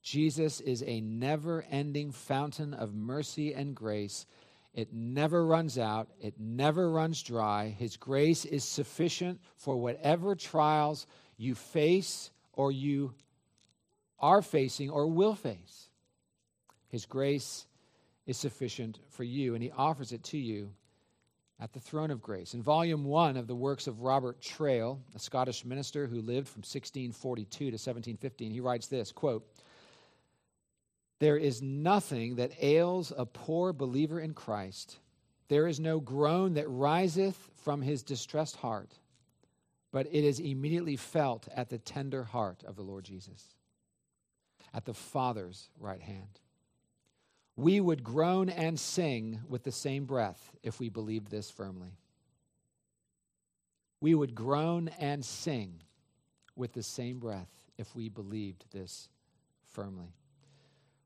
Jesus 0.01 0.61
is 0.61 0.83
a 0.87 1.01
never 1.01 1.65
ending 1.69 2.11
fountain 2.11 2.73
of 2.73 2.93
mercy 2.93 3.53
and 3.53 3.75
grace. 3.75 4.25
It 4.73 4.93
never 4.93 5.45
runs 5.45 5.77
out, 5.77 6.07
it 6.21 6.35
never 6.39 6.89
runs 6.89 7.21
dry. 7.21 7.75
His 7.77 7.97
grace 7.97 8.45
is 8.45 8.63
sufficient 8.63 9.41
for 9.57 9.75
whatever 9.75 10.33
trials 10.35 11.07
you 11.35 11.55
face 11.55 12.31
or 12.53 12.71
you 12.71 13.15
are 14.19 14.41
facing 14.41 14.89
or 14.89 15.07
will 15.07 15.35
face. 15.35 15.89
His 16.87 17.05
grace 17.05 17.65
is 18.25 18.37
sufficient 18.37 18.99
for 19.09 19.23
you, 19.23 19.55
and 19.55 19.63
He 19.63 19.71
offers 19.71 20.13
it 20.13 20.23
to 20.25 20.37
you 20.37 20.71
at 21.59 21.73
the 21.73 21.79
throne 21.79 22.11
of 22.11 22.21
grace. 22.21 22.53
In 22.53 22.61
volume 22.61 23.03
one 23.03 23.35
of 23.35 23.47
the 23.47 23.55
works 23.55 23.87
of 23.87 24.01
Robert 24.01 24.39
Traill, 24.41 24.99
a 25.15 25.19
Scottish 25.19 25.65
minister 25.65 26.05
who 26.05 26.21
lived 26.21 26.47
from 26.47 26.59
1642 26.59 27.47
to 27.57 27.65
1715, 27.65 28.51
he 28.51 28.59
writes 28.59 28.87
this 28.87 29.11
quote, 29.11 29.47
There 31.19 31.37
is 31.37 31.61
nothing 31.61 32.35
that 32.35 32.51
ails 32.61 33.11
a 33.15 33.25
poor 33.25 33.73
believer 33.73 34.19
in 34.19 34.33
Christ. 34.33 34.99
There 35.47 35.67
is 35.67 35.79
no 35.79 35.99
groan 35.99 36.53
that 36.55 36.69
riseth 36.69 37.49
from 37.55 37.81
his 37.81 38.03
distressed 38.03 38.57
heart, 38.57 38.99
but 39.91 40.05
it 40.07 40.23
is 40.23 40.39
immediately 40.39 40.95
felt 40.95 41.47
at 41.55 41.69
the 41.69 41.79
tender 41.79 42.23
heart 42.23 42.63
of 42.65 42.75
the 42.75 42.83
Lord 42.83 43.05
Jesus, 43.05 43.55
at 44.73 44.85
the 44.85 44.93
Father's 44.93 45.69
right 45.79 46.01
hand 46.01 46.39
we 47.57 47.81
would 47.81 48.03
groan 48.03 48.49
and 48.49 48.79
sing 48.79 49.39
with 49.49 49.63
the 49.63 49.71
same 49.71 50.05
breath 50.05 50.51
if 50.61 50.79
we 50.79 50.89
believed 50.89 51.29
this 51.29 51.49
firmly. 51.49 51.97
We 53.99 54.13
would 54.13 54.35
groan 54.35 54.89
and 54.99 55.25
sing 55.25 55.81
with 56.55 56.73
the 56.73 56.83
same 56.83 57.17
breath 57.17 57.49
if 57.79 57.95
we 57.95 58.09
believed 58.09 58.65
this 58.71 59.09
firmly. 59.65 60.13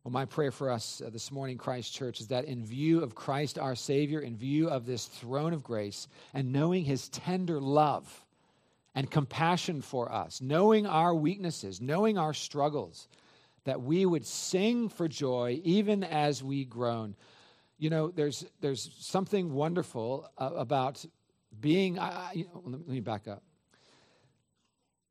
Well, 0.03 0.11
my 0.11 0.25
prayer 0.25 0.51
for 0.51 0.69
us 0.69 1.01
uh, 1.05 1.09
this 1.09 1.31
morning, 1.31 1.57
Christ 1.57 1.93
Church, 1.93 2.19
is 2.19 2.27
that 2.27 2.45
in 2.45 2.65
view 2.65 3.01
of 3.01 3.15
Christ 3.15 3.57
our 3.57 3.75
Savior, 3.75 4.19
in 4.19 4.35
view 4.35 4.67
of 4.69 4.85
this 4.85 5.05
throne 5.05 5.53
of 5.53 5.63
grace, 5.63 6.07
and 6.33 6.51
knowing 6.51 6.83
his 6.83 7.07
tender 7.09 7.61
love 7.61 8.25
and 8.93 9.09
compassion 9.09 9.81
for 9.81 10.11
us, 10.11 10.41
knowing 10.41 10.85
our 10.85 11.13
weaknesses, 11.13 11.79
knowing 11.79 12.17
our 12.17 12.33
struggles, 12.33 13.07
that 13.65 13.81
we 13.81 14.05
would 14.05 14.25
sing 14.25 14.89
for 14.89 15.07
joy 15.07 15.61
even 15.63 16.03
as 16.03 16.43
we 16.43 16.65
groan. 16.65 17.15
You 17.77 17.89
know, 17.89 18.09
there's, 18.09 18.45
there's 18.59 18.91
something 18.99 19.53
wonderful 19.53 20.29
uh, 20.37 20.51
about 20.55 21.03
being. 21.59 21.99
Uh, 21.99 22.29
you 22.33 22.45
know, 22.45 22.61
let 22.65 22.87
me 22.87 22.99
back 22.99 23.27
up. 23.27 23.43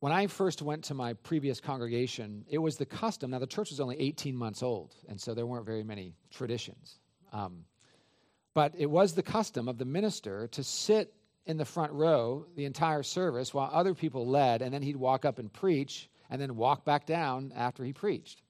When 0.01 0.13
I 0.13 0.29
first 0.29 0.63
went 0.63 0.85
to 0.85 0.95
my 0.95 1.13
previous 1.13 1.61
congregation, 1.61 2.47
it 2.49 2.59
was 2.59 2.77
the 2.77 2.87
custom. 2.87 3.33
Now, 3.33 3.39
the 3.39 3.47
church 3.47 3.71
was 3.71 3.81
only 3.81 4.01
18 4.01 4.35
months 4.35 4.63
old, 4.63 4.95
and 5.09 5.21
so 5.21 5.35
there 5.35 5.45
weren't 5.45 5.67
very 5.67 5.85
many 5.85 6.15
traditions. 6.31 6.99
Um, 7.33 7.65
but 8.55 8.75
it 8.77 8.91
was 8.91 9.15
the 9.15 9.23
custom 9.23 9.69
of 9.69 9.79
the 9.79 9.85
minister 9.85 10.49
to 10.49 10.65
sit 10.65 11.13
in 11.47 11.57
the 11.57 11.65
front 11.65 11.93
row 11.93 12.47
the 12.57 12.65
entire 12.65 13.03
service 13.03 13.53
while 13.53 13.71
other 13.73 13.95
people 13.95 14.27
led, 14.27 14.63
and 14.63 14.73
then 14.73 14.83
he'd 14.83 14.97
walk 14.97 15.25
up 15.25 15.39
and 15.39 15.53
preach 15.53 16.10
and 16.31 16.41
then 16.41 16.57
walk 16.57 16.85
back 16.85 17.07
down 17.07 17.53
after 17.55 17.85
he 17.85 17.93
preached. 17.93 18.43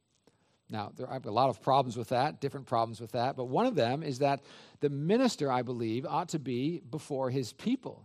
Now, 0.68 0.92
there 0.96 1.08
are 1.08 1.20
a 1.24 1.30
lot 1.30 1.50
of 1.50 1.60
problems 1.60 1.96
with 1.96 2.10
that, 2.10 2.40
different 2.40 2.66
problems 2.66 3.00
with 3.00 3.12
that, 3.12 3.36
but 3.36 3.46
one 3.46 3.66
of 3.66 3.74
them 3.74 4.04
is 4.04 4.20
that 4.20 4.42
the 4.78 4.90
minister, 4.90 5.50
I 5.50 5.62
believe, 5.62 6.06
ought 6.06 6.28
to 6.28 6.38
be 6.38 6.80
before 6.90 7.30
his 7.30 7.52
people. 7.52 8.04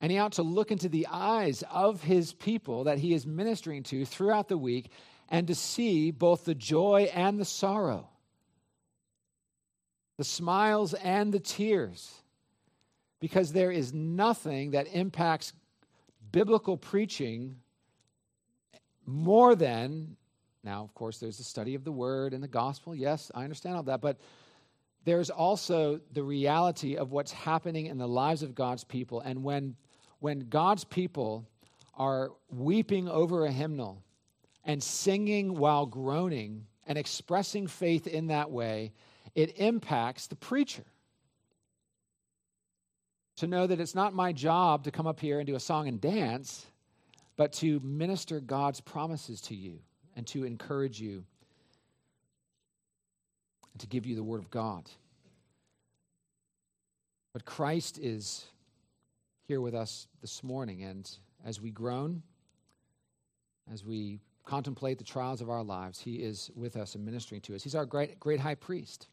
And 0.00 0.10
he 0.10 0.18
ought 0.18 0.32
to 0.32 0.42
look 0.42 0.72
into 0.72 0.88
the 0.88 1.06
eyes 1.08 1.62
of 1.70 2.02
his 2.02 2.32
people 2.32 2.84
that 2.84 2.98
he 2.98 3.14
is 3.14 3.24
ministering 3.24 3.84
to 3.84 4.04
throughout 4.04 4.48
the 4.48 4.58
week 4.58 4.90
and 5.28 5.46
to 5.46 5.54
see 5.54 6.10
both 6.10 6.44
the 6.44 6.56
joy 6.56 7.08
and 7.14 7.38
the 7.38 7.44
sorrow, 7.44 8.08
the 10.18 10.24
smiles 10.24 10.94
and 10.94 11.32
the 11.32 11.38
tears. 11.38 12.12
Because 13.20 13.52
there 13.52 13.70
is 13.70 13.94
nothing 13.94 14.72
that 14.72 14.88
impacts 14.88 15.52
biblical 16.32 16.76
preaching 16.76 17.61
more 19.06 19.54
than, 19.54 20.16
now, 20.64 20.82
of 20.82 20.94
course, 20.94 21.18
there's 21.18 21.38
the 21.38 21.44
study 21.44 21.74
of 21.74 21.84
the 21.84 21.92
word 21.92 22.34
and 22.34 22.42
the 22.42 22.48
gospel. 22.48 22.94
Yes, 22.94 23.30
I 23.34 23.44
understand 23.44 23.76
all 23.76 23.82
that. 23.84 24.00
But 24.00 24.18
there's 25.04 25.30
also 25.30 26.00
the 26.12 26.22
reality 26.22 26.96
of 26.96 27.10
what's 27.10 27.32
happening 27.32 27.86
in 27.86 27.98
the 27.98 28.06
lives 28.06 28.42
of 28.42 28.54
God's 28.54 28.84
people. 28.84 29.20
And 29.20 29.42
when, 29.42 29.76
when 30.20 30.48
God's 30.48 30.84
people 30.84 31.48
are 31.94 32.30
weeping 32.48 33.08
over 33.08 33.44
a 33.44 33.50
hymnal 33.50 34.02
and 34.64 34.82
singing 34.82 35.56
while 35.56 35.86
groaning 35.86 36.66
and 36.86 36.96
expressing 36.96 37.66
faith 37.66 38.06
in 38.06 38.28
that 38.28 38.50
way, 38.50 38.92
it 39.34 39.58
impacts 39.58 40.28
the 40.28 40.36
preacher. 40.36 40.84
To 43.36 43.46
know 43.46 43.66
that 43.66 43.80
it's 43.80 43.94
not 43.94 44.14
my 44.14 44.32
job 44.32 44.84
to 44.84 44.90
come 44.92 45.06
up 45.06 45.18
here 45.18 45.40
and 45.40 45.46
do 45.46 45.56
a 45.56 45.60
song 45.60 45.88
and 45.88 46.00
dance, 46.00 46.66
but 47.36 47.52
to 47.54 47.80
minister 47.80 48.40
God's 48.40 48.80
promises 48.80 49.40
to 49.42 49.54
you 49.54 49.78
and 50.16 50.26
to 50.28 50.44
encourage 50.44 51.00
you 51.00 51.24
and 53.72 53.80
to 53.80 53.86
give 53.86 54.06
you 54.06 54.14
the 54.16 54.22
Word 54.22 54.40
of 54.40 54.50
God. 54.50 54.88
But 57.32 57.44
Christ 57.44 57.98
is 57.98 58.44
here 59.44 59.60
with 59.60 59.74
us 59.74 60.06
this 60.20 60.44
morning, 60.44 60.82
and 60.82 61.10
as 61.44 61.60
we 61.60 61.70
groan, 61.70 62.22
as 63.72 63.84
we 63.84 64.20
contemplate 64.44 64.98
the 64.98 65.04
trials 65.04 65.40
of 65.40 65.48
our 65.48 65.62
lives, 65.62 65.98
He 65.98 66.16
is 66.16 66.50
with 66.54 66.76
us 66.76 66.94
and 66.94 67.04
ministering 67.04 67.40
to 67.42 67.54
us. 67.54 67.62
He's 67.62 67.74
our 67.74 67.86
great, 67.86 68.20
great 68.20 68.40
high 68.40 68.54
priest 68.54 69.08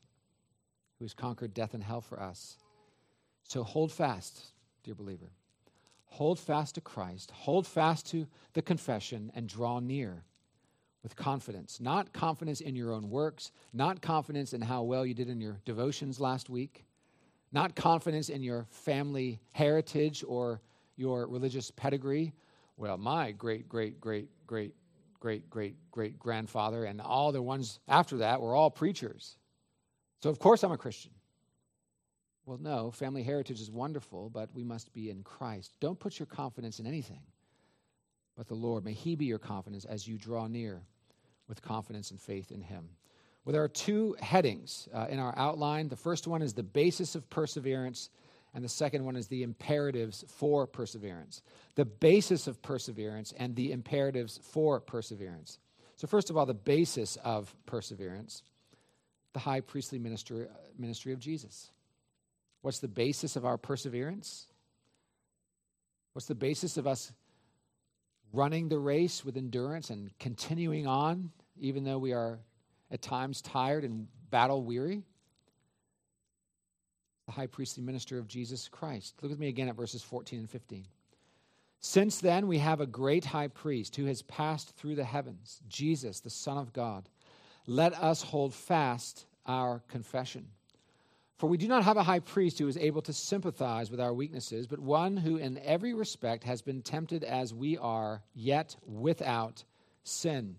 who 0.98 1.06
has 1.06 1.14
conquered 1.14 1.54
death 1.54 1.74
and 1.74 1.84
hell 1.84 2.02
for 2.02 2.22
us. 2.22 2.58
So 3.44 3.64
hold 3.64 3.92
fast, 3.92 4.44
dear 4.84 4.96
believer 4.96 5.32
hold 6.10 6.40
fast 6.40 6.76
to 6.76 6.82
Christ, 6.82 7.32
hold 7.32 7.66
fast 7.66 8.08
to 8.12 8.28
the 8.54 8.62
confession, 8.62 9.32
and 9.36 9.48
draw 9.48 9.80
near 9.80 10.24
with 11.04 11.16
confidence. 11.16 11.80
Not 11.80 12.14
confidence 12.14 12.62
in 12.62 12.76
your 12.76 12.92
own 12.92 13.10
works, 13.10 13.52
not 13.74 14.02
confidence 14.02 14.54
in 14.54 14.62
how 14.62 14.84
well 14.84 15.06
you 15.06 15.14
did 15.14 15.30
in 15.30 15.40
your 15.40 15.60
devotions 15.66 16.20
last 16.20 16.50
week, 16.50 16.86
not 17.52 17.76
confidence 17.76 18.30
in 18.30 18.44
your 18.44 18.68
family 18.70 19.40
heritage 19.54 20.24
or 20.28 20.62
your 20.98 21.28
religious 21.28 21.72
pedigree. 21.72 22.34
Well, 22.78 22.98
my 22.98 23.32
great, 23.32 23.70
great, 23.70 24.00
great, 24.00 24.30
great, 24.46 24.74
great, 25.20 25.50
great, 25.50 25.76
great 25.92 26.20
grandfather 26.20 26.86
and 26.86 27.02
all 27.02 27.32
the 27.32 27.42
ones 27.42 27.80
after 27.88 28.18
that 28.18 28.42
were 28.42 28.54
all 28.54 28.70
preachers. 28.70 29.38
So, 30.22 30.30
of 30.30 30.40
course, 30.40 30.64
I'm 30.64 30.72
a 30.72 30.78
Christian. 30.78 31.12
Well, 32.50 32.58
no, 32.60 32.90
family 32.90 33.22
heritage 33.22 33.62
is 33.62 33.70
wonderful, 33.70 34.32
but 34.32 34.50
we 34.56 34.64
must 34.64 34.92
be 34.92 35.12
in 35.12 35.22
Christ. 35.22 35.76
Don't 35.80 36.00
put 36.00 36.18
your 36.18 36.26
confidence 36.26 36.80
in 36.80 36.88
anything 36.88 37.22
but 38.36 38.48
the 38.48 38.56
Lord. 38.56 38.84
May 38.84 38.94
He 38.94 39.16
be 39.16 39.26
your 39.26 39.38
confidence 39.38 39.86
as 39.86 40.08
you 40.08 40.18
draw 40.18 40.48
near 40.48 40.82
with 41.48 41.62
confidence 41.62 42.10
and 42.10 42.20
faith 42.20 42.52
in 42.52 42.62
Him. 42.62 42.90
Well, 43.46 43.54
there 43.54 43.64
are 43.64 43.68
two 43.70 44.16
headings 44.20 44.90
uh, 44.92 45.06
in 45.12 45.20
our 45.20 45.32
outline. 45.38 45.90
The 45.90 45.96
first 45.96 46.26
one 46.26 46.42
is 46.42 46.54
the 46.54 46.64
basis 46.64 47.14
of 47.14 47.30
perseverance, 47.30 48.10
and 48.56 48.64
the 48.64 48.70
second 48.70 49.06
one 49.06 49.16
is 49.16 49.28
the 49.28 49.44
imperatives 49.44 50.26
for 50.28 50.66
perseverance. 50.66 51.44
The 51.76 51.86
basis 51.86 52.48
of 52.48 52.64
perseverance 52.64 53.32
and 53.38 53.56
the 53.56 53.72
imperatives 53.72 54.40
for 54.42 54.80
perseverance. 54.80 55.60
So, 55.98 56.08
first 56.08 56.32
of 56.32 56.38
all, 56.38 56.48
the 56.48 56.56
basis 56.56 57.16
of 57.24 57.56
perseverance 57.68 58.42
the 59.34 59.40
high 59.40 59.62
priestly 59.62 60.00
ministry, 60.00 60.48
ministry 60.78 61.14
of 61.14 61.20
Jesus. 61.20 61.70
What's 62.62 62.80
the 62.80 62.88
basis 62.88 63.36
of 63.36 63.46
our 63.46 63.58
perseverance? 63.58 64.48
What's 66.14 66.28
the 66.28 66.36
basis 66.36 66.78
of 66.78 66.88
us 66.88 67.12
running 68.34 68.70
the 68.70 68.80
race 68.80 69.24
with 69.24 69.38
endurance 69.38 69.90
and 69.90 70.12
continuing 70.20 70.88
on, 70.88 71.32
even 71.60 71.84
though 71.84 71.98
we 71.98 72.14
are 72.14 72.40
at 72.92 73.02
times 73.02 73.42
tired 73.42 73.84
and 73.84 74.08
battle 74.30 74.64
weary? 74.64 75.04
The 77.28 77.32
high 77.32 77.48
priestly 77.48 77.84
minister 77.84 78.18
of 78.18 78.28
Jesus 78.28 78.68
Christ. 78.68 79.16
Look 79.22 79.32
with 79.32 79.40
me 79.40 79.48
again 79.48 79.70
at 79.70 79.76
verses 79.76 80.02
14 80.04 80.40
and 80.40 80.50
15. 80.50 80.86
Since 81.82 82.20
then, 82.20 82.48
we 82.48 82.58
have 82.58 82.82
a 82.82 82.86
great 82.86 83.24
high 83.24 83.48
priest 83.48 83.96
who 83.96 84.06
has 84.06 84.22
passed 84.24 84.76
through 84.76 84.96
the 84.96 85.06
heavens, 85.06 85.62
Jesus, 85.70 86.20
the 86.20 86.30
Son 86.30 86.58
of 86.58 86.74
God. 86.74 87.08
Let 87.66 87.94
us 87.94 88.22
hold 88.22 88.54
fast 88.54 89.26
our 89.46 89.82
confession. 89.88 90.48
For 91.40 91.48
we 91.48 91.58
do 91.58 91.70
not 91.70 91.86
have 91.86 91.96
a 91.96 92.04
high 92.04 92.20
priest 92.20 92.60
who 92.60 92.68
is 92.68 92.76
able 92.76 93.02
to 93.04 93.14
sympathize 93.14 93.90
with 93.90 94.02
our 94.02 94.14
weaknesses, 94.14 94.68
but 94.68 94.78
one 94.78 95.16
who 95.16 95.38
in 95.38 95.58
every 95.60 95.94
respect 95.94 96.44
has 96.44 96.62
been 96.62 96.82
tempted 96.82 97.24
as 97.24 97.54
we 97.54 97.78
are, 97.78 98.22
yet 98.36 98.76
without 98.86 99.64
sin. 100.04 100.58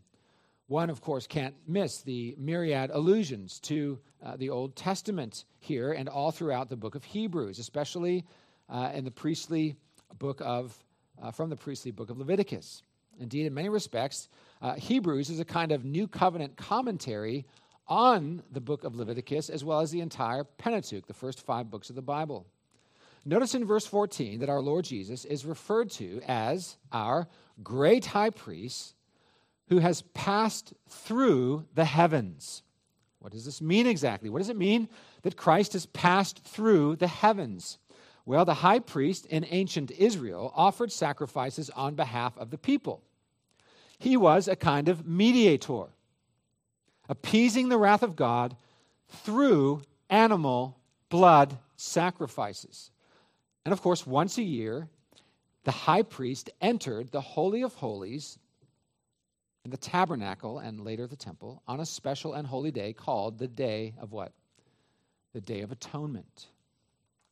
One, 0.68 0.88
of 0.88 1.02
course, 1.02 1.26
can't 1.26 1.54
miss 1.68 2.00
the 2.00 2.34
myriad 2.38 2.90
allusions 2.94 3.60
to 3.64 3.98
uh, 4.24 4.36
the 4.36 4.48
Old 4.48 4.74
Testament 4.74 5.44
here 5.58 5.92
and 5.92 6.08
all 6.08 6.30
throughout 6.30 6.70
the 6.70 6.76
book 6.76 6.94
of 6.94 7.04
Hebrews, 7.04 7.58
especially 7.58 8.24
uh, 8.70 8.90
in 8.94 9.04
the 9.04 9.10
priestly 9.10 9.76
book 10.18 10.40
of, 10.42 10.74
uh, 11.22 11.30
from 11.30 11.50
the 11.50 11.56
priestly 11.56 11.90
book 11.90 12.08
of 12.08 12.16
Leviticus. 12.16 12.82
Indeed, 13.18 13.44
in 13.44 13.52
many 13.52 13.68
respects, 13.68 14.30
uh, 14.62 14.76
Hebrews 14.76 15.28
is 15.28 15.40
a 15.40 15.44
kind 15.44 15.72
of 15.72 15.84
new 15.84 16.08
covenant 16.08 16.56
commentary 16.56 17.44
on 17.90 18.42
the 18.50 18.60
book 18.60 18.84
of 18.84 18.94
Leviticus 18.94 19.50
as 19.50 19.64
well 19.64 19.80
as 19.80 19.90
the 19.90 20.00
entire 20.00 20.44
Pentateuch, 20.44 21.06
the 21.06 21.12
first 21.12 21.44
five 21.44 21.70
books 21.70 21.90
of 21.90 21.96
the 21.96 22.02
Bible. 22.02 22.46
Notice 23.26 23.54
in 23.54 23.66
verse 23.66 23.84
14 23.84 24.38
that 24.38 24.48
our 24.48 24.62
Lord 24.62 24.86
Jesus 24.86 25.26
is 25.26 25.44
referred 25.44 25.90
to 25.92 26.22
as 26.26 26.76
our 26.92 27.28
great 27.62 28.06
high 28.06 28.30
priest 28.30 28.94
who 29.68 29.78
has 29.78 30.02
passed 30.14 30.72
through 30.88 31.66
the 31.74 31.84
heavens. 31.84 32.62
What 33.18 33.32
does 33.32 33.44
this 33.44 33.60
mean 33.60 33.86
exactly? 33.86 34.30
What 34.30 34.38
does 34.38 34.48
it 34.48 34.56
mean 34.56 34.88
that 35.22 35.36
Christ 35.36 35.74
has 35.74 35.84
passed 35.86 36.42
through 36.44 36.96
the 36.96 37.08
heavens? 37.08 37.78
Well, 38.24 38.44
the 38.44 38.54
high 38.54 38.78
priest 38.78 39.26
in 39.26 39.44
ancient 39.50 39.90
Israel 39.90 40.52
offered 40.54 40.92
sacrifices 40.92 41.68
on 41.70 41.94
behalf 41.94 42.38
of 42.38 42.50
the 42.50 42.58
people. 42.58 43.02
He 43.98 44.16
was 44.16 44.48
a 44.48 44.56
kind 44.56 44.88
of 44.88 45.06
mediator 45.06 45.88
appeasing 47.10 47.68
the 47.68 47.76
wrath 47.76 48.02
of 48.02 48.16
God 48.16 48.56
through 49.08 49.82
animal 50.08 50.78
blood 51.10 51.58
sacrifices. 51.76 52.90
And 53.64 53.72
of 53.72 53.82
course, 53.82 54.06
once 54.06 54.38
a 54.38 54.42
year, 54.42 54.88
the 55.64 55.72
high 55.72 56.02
priest 56.02 56.48
entered 56.60 57.10
the 57.10 57.20
Holy 57.20 57.62
of 57.62 57.74
Holies 57.74 58.38
in 59.64 59.70
the 59.70 59.76
tabernacle 59.76 60.58
and 60.58 60.80
later 60.80 61.06
the 61.06 61.16
temple 61.16 61.62
on 61.68 61.80
a 61.80 61.86
special 61.86 62.32
and 62.32 62.46
holy 62.46 62.70
day 62.70 62.92
called 62.92 63.38
the 63.38 63.48
Day 63.48 63.94
of 64.00 64.12
what? 64.12 64.32
The 65.34 65.40
Day 65.40 65.60
of 65.60 65.70
Atonement. 65.70 66.46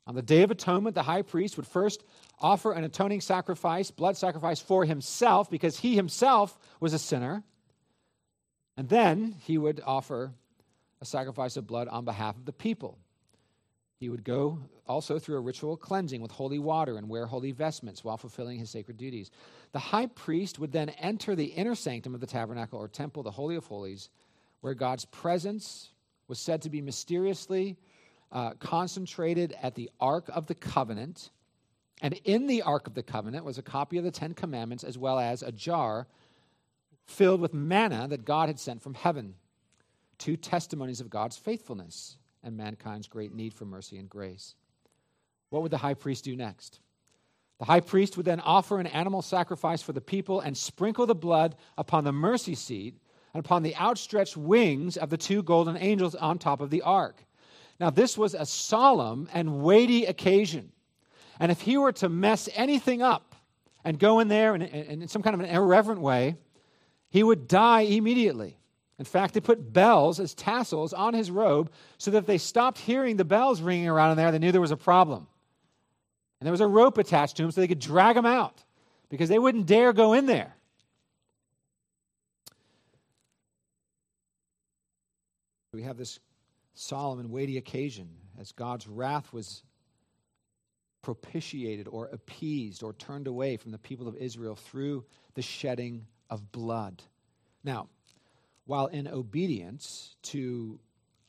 On 0.06 0.14
the 0.14 0.22
Day 0.22 0.42
of 0.42 0.50
Atonement, 0.50 0.94
the 0.94 1.02
high 1.04 1.22
priest 1.22 1.56
would 1.56 1.66
first 1.66 2.02
offer 2.40 2.72
an 2.72 2.84
atoning 2.84 3.20
sacrifice, 3.20 3.90
blood 3.90 4.16
sacrifice 4.16 4.60
for 4.60 4.84
himself, 4.84 5.50
because 5.50 5.78
he 5.78 5.94
himself 5.94 6.58
was 6.80 6.92
a 6.92 6.98
sinner. 6.98 7.44
And 8.78 8.88
then 8.88 9.34
he 9.40 9.58
would 9.58 9.82
offer 9.84 10.32
a 11.00 11.04
sacrifice 11.04 11.56
of 11.56 11.66
blood 11.66 11.88
on 11.88 12.04
behalf 12.04 12.36
of 12.36 12.44
the 12.44 12.52
people. 12.52 12.96
He 13.98 14.08
would 14.08 14.22
go 14.22 14.60
also 14.86 15.18
through 15.18 15.36
a 15.36 15.40
ritual 15.40 15.76
cleansing 15.76 16.22
with 16.22 16.30
holy 16.30 16.60
water 16.60 16.96
and 16.96 17.08
wear 17.08 17.26
holy 17.26 17.50
vestments 17.50 18.04
while 18.04 18.16
fulfilling 18.16 18.56
his 18.56 18.70
sacred 18.70 18.96
duties. 18.96 19.32
The 19.72 19.80
high 19.80 20.06
priest 20.06 20.60
would 20.60 20.70
then 20.70 20.90
enter 20.90 21.34
the 21.34 21.46
inner 21.46 21.74
sanctum 21.74 22.14
of 22.14 22.20
the 22.20 22.26
tabernacle 22.28 22.78
or 22.78 22.86
temple, 22.86 23.24
the 23.24 23.32
Holy 23.32 23.56
of 23.56 23.66
Holies, 23.66 24.10
where 24.60 24.74
God's 24.74 25.06
presence 25.06 25.90
was 26.28 26.38
said 26.38 26.62
to 26.62 26.70
be 26.70 26.80
mysteriously 26.80 27.76
uh, 28.30 28.52
concentrated 28.60 29.56
at 29.60 29.74
the 29.74 29.90
Ark 29.98 30.30
of 30.32 30.46
the 30.46 30.54
Covenant. 30.54 31.30
And 32.00 32.14
in 32.22 32.46
the 32.46 32.62
Ark 32.62 32.86
of 32.86 32.94
the 32.94 33.02
Covenant 33.02 33.44
was 33.44 33.58
a 33.58 33.62
copy 33.62 33.98
of 33.98 34.04
the 34.04 34.12
Ten 34.12 34.34
Commandments 34.34 34.84
as 34.84 34.96
well 34.96 35.18
as 35.18 35.42
a 35.42 35.50
jar 35.50 36.06
filled 37.08 37.40
with 37.40 37.54
manna 37.54 38.06
that 38.08 38.24
God 38.24 38.48
had 38.48 38.60
sent 38.60 38.82
from 38.82 38.94
heaven. 38.94 39.34
Two 40.18 40.36
testimonies 40.36 41.00
of 41.00 41.10
God's 41.10 41.36
faithfulness 41.36 42.16
and 42.42 42.56
mankind's 42.56 43.08
great 43.08 43.34
need 43.34 43.54
for 43.54 43.64
mercy 43.64 43.98
and 43.98 44.08
grace. 44.08 44.54
What 45.50 45.62
would 45.62 45.72
the 45.72 45.78
high 45.78 45.94
priest 45.94 46.24
do 46.24 46.36
next? 46.36 46.80
The 47.58 47.64
high 47.64 47.80
priest 47.80 48.16
would 48.16 48.26
then 48.26 48.40
offer 48.40 48.78
an 48.78 48.86
animal 48.86 49.22
sacrifice 49.22 49.82
for 49.82 49.92
the 49.92 50.00
people 50.00 50.40
and 50.40 50.56
sprinkle 50.56 51.06
the 51.06 51.14
blood 51.14 51.56
upon 51.76 52.04
the 52.04 52.12
mercy 52.12 52.54
seat 52.54 52.98
and 53.34 53.44
upon 53.44 53.62
the 53.62 53.76
outstretched 53.76 54.36
wings 54.36 54.96
of 54.96 55.10
the 55.10 55.16
two 55.16 55.42
golden 55.42 55.76
angels 55.76 56.14
on 56.14 56.38
top 56.38 56.60
of 56.60 56.70
the 56.70 56.82
ark. 56.82 57.24
Now, 57.80 57.90
this 57.90 58.18
was 58.18 58.34
a 58.34 58.46
solemn 58.46 59.28
and 59.32 59.62
weighty 59.62 60.04
occasion. 60.04 60.72
And 61.40 61.50
if 61.50 61.60
he 61.60 61.76
were 61.76 61.92
to 61.92 62.08
mess 62.08 62.48
anything 62.54 63.02
up 63.02 63.34
and 63.84 63.98
go 63.98 64.18
in 64.20 64.28
there 64.28 64.54
in, 64.54 64.62
in, 64.62 65.02
in 65.02 65.08
some 65.08 65.22
kind 65.22 65.34
of 65.34 65.40
an 65.40 65.46
irreverent 65.46 66.00
way, 66.00 66.36
he 67.10 67.22
would 67.22 67.48
die 67.48 67.82
immediately. 67.82 68.58
In 68.98 69.04
fact, 69.04 69.34
they 69.34 69.40
put 69.40 69.72
bells 69.72 70.18
as 70.18 70.34
tassels 70.34 70.92
on 70.92 71.14
his 71.14 71.30
robe 71.30 71.70
so 71.98 72.10
that 72.10 72.18
if 72.18 72.26
they 72.26 72.38
stopped 72.38 72.78
hearing 72.78 73.16
the 73.16 73.24
bells 73.24 73.60
ringing 73.60 73.88
around 73.88 74.12
in 74.12 74.16
there, 74.16 74.32
they 74.32 74.38
knew 74.38 74.50
there 74.50 74.60
was 74.60 74.72
a 74.72 74.76
problem. 74.76 75.26
And 76.40 76.46
there 76.46 76.52
was 76.52 76.60
a 76.60 76.66
rope 76.66 76.98
attached 76.98 77.36
to 77.36 77.44
him 77.44 77.50
so 77.50 77.60
they 77.60 77.68
could 77.68 77.78
drag 77.78 78.16
him 78.16 78.26
out 78.26 78.64
because 79.08 79.28
they 79.28 79.38
wouldn't 79.38 79.66
dare 79.66 79.92
go 79.92 80.12
in 80.12 80.26
there. 80.26 80.54
We 85.72 85.82
have 85.82 85.96
this 85.96 86.18
solemn 86.74 87.20
and 87.20 87.30
weighty 87.30 87.56
occasion 87.56 88.08
as 88.40 88.52
God's 88.52 88.86
wrath 88.88 89.32
was 89.32 89.62
propitiated 91.02 91.88
or 91.88 92.06
appeased 92.06 92.82
or 92.82 92.92
turned 92.94 93.26
away 93.26 93.56
from 93.56 93.70
the 93.70 93.78
people 93.78 94.08
of 94.08 94.16
Israel 94.16 94.56
through 94.56 95.04
the 95.34 95.42
shedding 95.42 96.06
of 96.30 96.52
blood. 96.52 97.02
Now, 97.64 97.88
while 98.66 98.86
in 98.86 99.08
obedience 99.08 100.16
to 100.24 100.78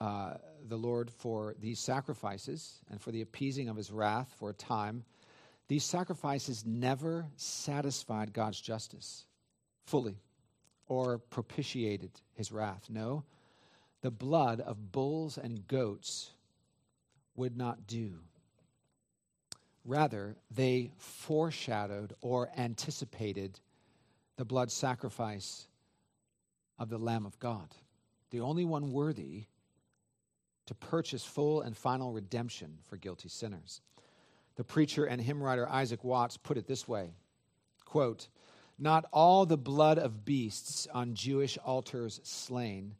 uh, 0.01 0.35
the 0.67 0.77
Lord 0.77 1.09
for 1.09 1.55
these 1.59 1.79
sacrifices 1.79 2.79
and 2.89 3.01
for 3.01 3.11
the 3.11 3.21
appeasing 3.21 3.69
of 3.69 3.77
his 3.77 3.91
wrath 3.91 4.33
for 4.37 4.49
a 4.49 4.53
time, 4.53 5.03
these 5.67 5.83
sacrifices 5.83 6.65
never 6.65 7.27
satisfied 7.35 8.33
God's 8.33 8.59
justice 8.59 9.25
fully 9.85 10.17
or 10.87 11.17
propitiated 11.17 12.11
his 12.33 12.51
wrath. 12.51 12.85
No, 12.89 13.23
the 14.01 14.11
blood 14.11 14.59
of 14.59 14.91
bulls 14.91 15.37
and 15.37 15.67
goats 15.67 16.31
would 17.35 17.55
not 17.55 17.87
do. 17.87 18.15
Rather, 19.85 20.35
they 20.51 20.91
foreshadowed 20.97 22.13
or 22.21 22.49
anticipated 22.57 23.59
the 24.39 24.45
blood 24.45 24.71
sacrifice 24.71 25.67
of 26.77 26.87
the 26.87 26.97
Lamb 26.97 27.25
of 27.25 27.37
God, 27.39 27.75
the 28.31 28.39
only 28.39 28.63
one 28.63 28.93
worthy 28.93 29.43
to 30.65 30.73
purchase 30.73 31.25
full 31.25 31.59
and 31.59 31.75
final 31.75 32.13
redemption 32.13 32.77
for 32.87 32.95
guilty 32.95 33.27
sinners. 33.27 33.81
The 34.55 34.63
preacher 34.63 35.03
and 35.03 35.19
hymn 35.19 35.43
writer 35.43 35.67
Isaac 35.67 36.05
Watts 36.05 36.37
put 36.37 36.55
it 36.55 36.67
this 36.67 36.87
way 36.87 37.09
quote, 37.83 38.29
Not 38.77 39.03
all 39.11 39.45
the 39.45 39.57
blood 39.57 39.99
of 39.99 40.23
beasts 40.23 40.87
on 40.93 41.15
Jewish 41.15 41.57
altars 41.57 42.21
slain 42.23 42.95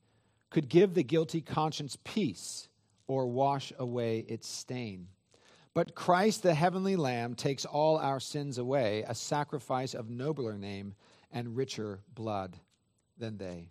could 0.49 0.67
give 0.67 0.93
the 0.93 1.03
guilty 1.03 1.39
conscience 1.39 1.97
peace 2.03 2.67
or 3.07 3.27
wash 3.27 3.71
away 3.79 4.25
its 4.27 4.45
stain. 4.45 5.07
But 5.73 5.95
Christ, 5.95 6.43
the 6.43 6.53
heavenly 6.53 6.97
Lamb, 6.97 7.33
takes 7.33 7.63
all 7.63 7.97
our 7.97 8.19
sins 8.19 8.57
away, 8.57 9.05
a 9.07 9.15
sacrifice 9.15 9.93
of 9.93 10.09
nobler 10.09 10.57
name 10.57 10.95
and 11.31 11.55
richer 11.55 11.99
blood 12.13 12.57
than 13.17 13.37
they. 13.37 13.69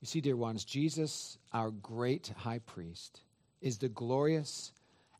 You 0.00 0.06
see, 0.06 0.20
dear 0.20 0.36
ones, 0.36 0.64
Jesus, 0.64 1.38
our 1.52 1.70
great 1.70 2.32
high 2.36 2.60
priest, 2.60 3.22
is 3.60 3.78
the 3.78 3.88
glorious 3.88 4.72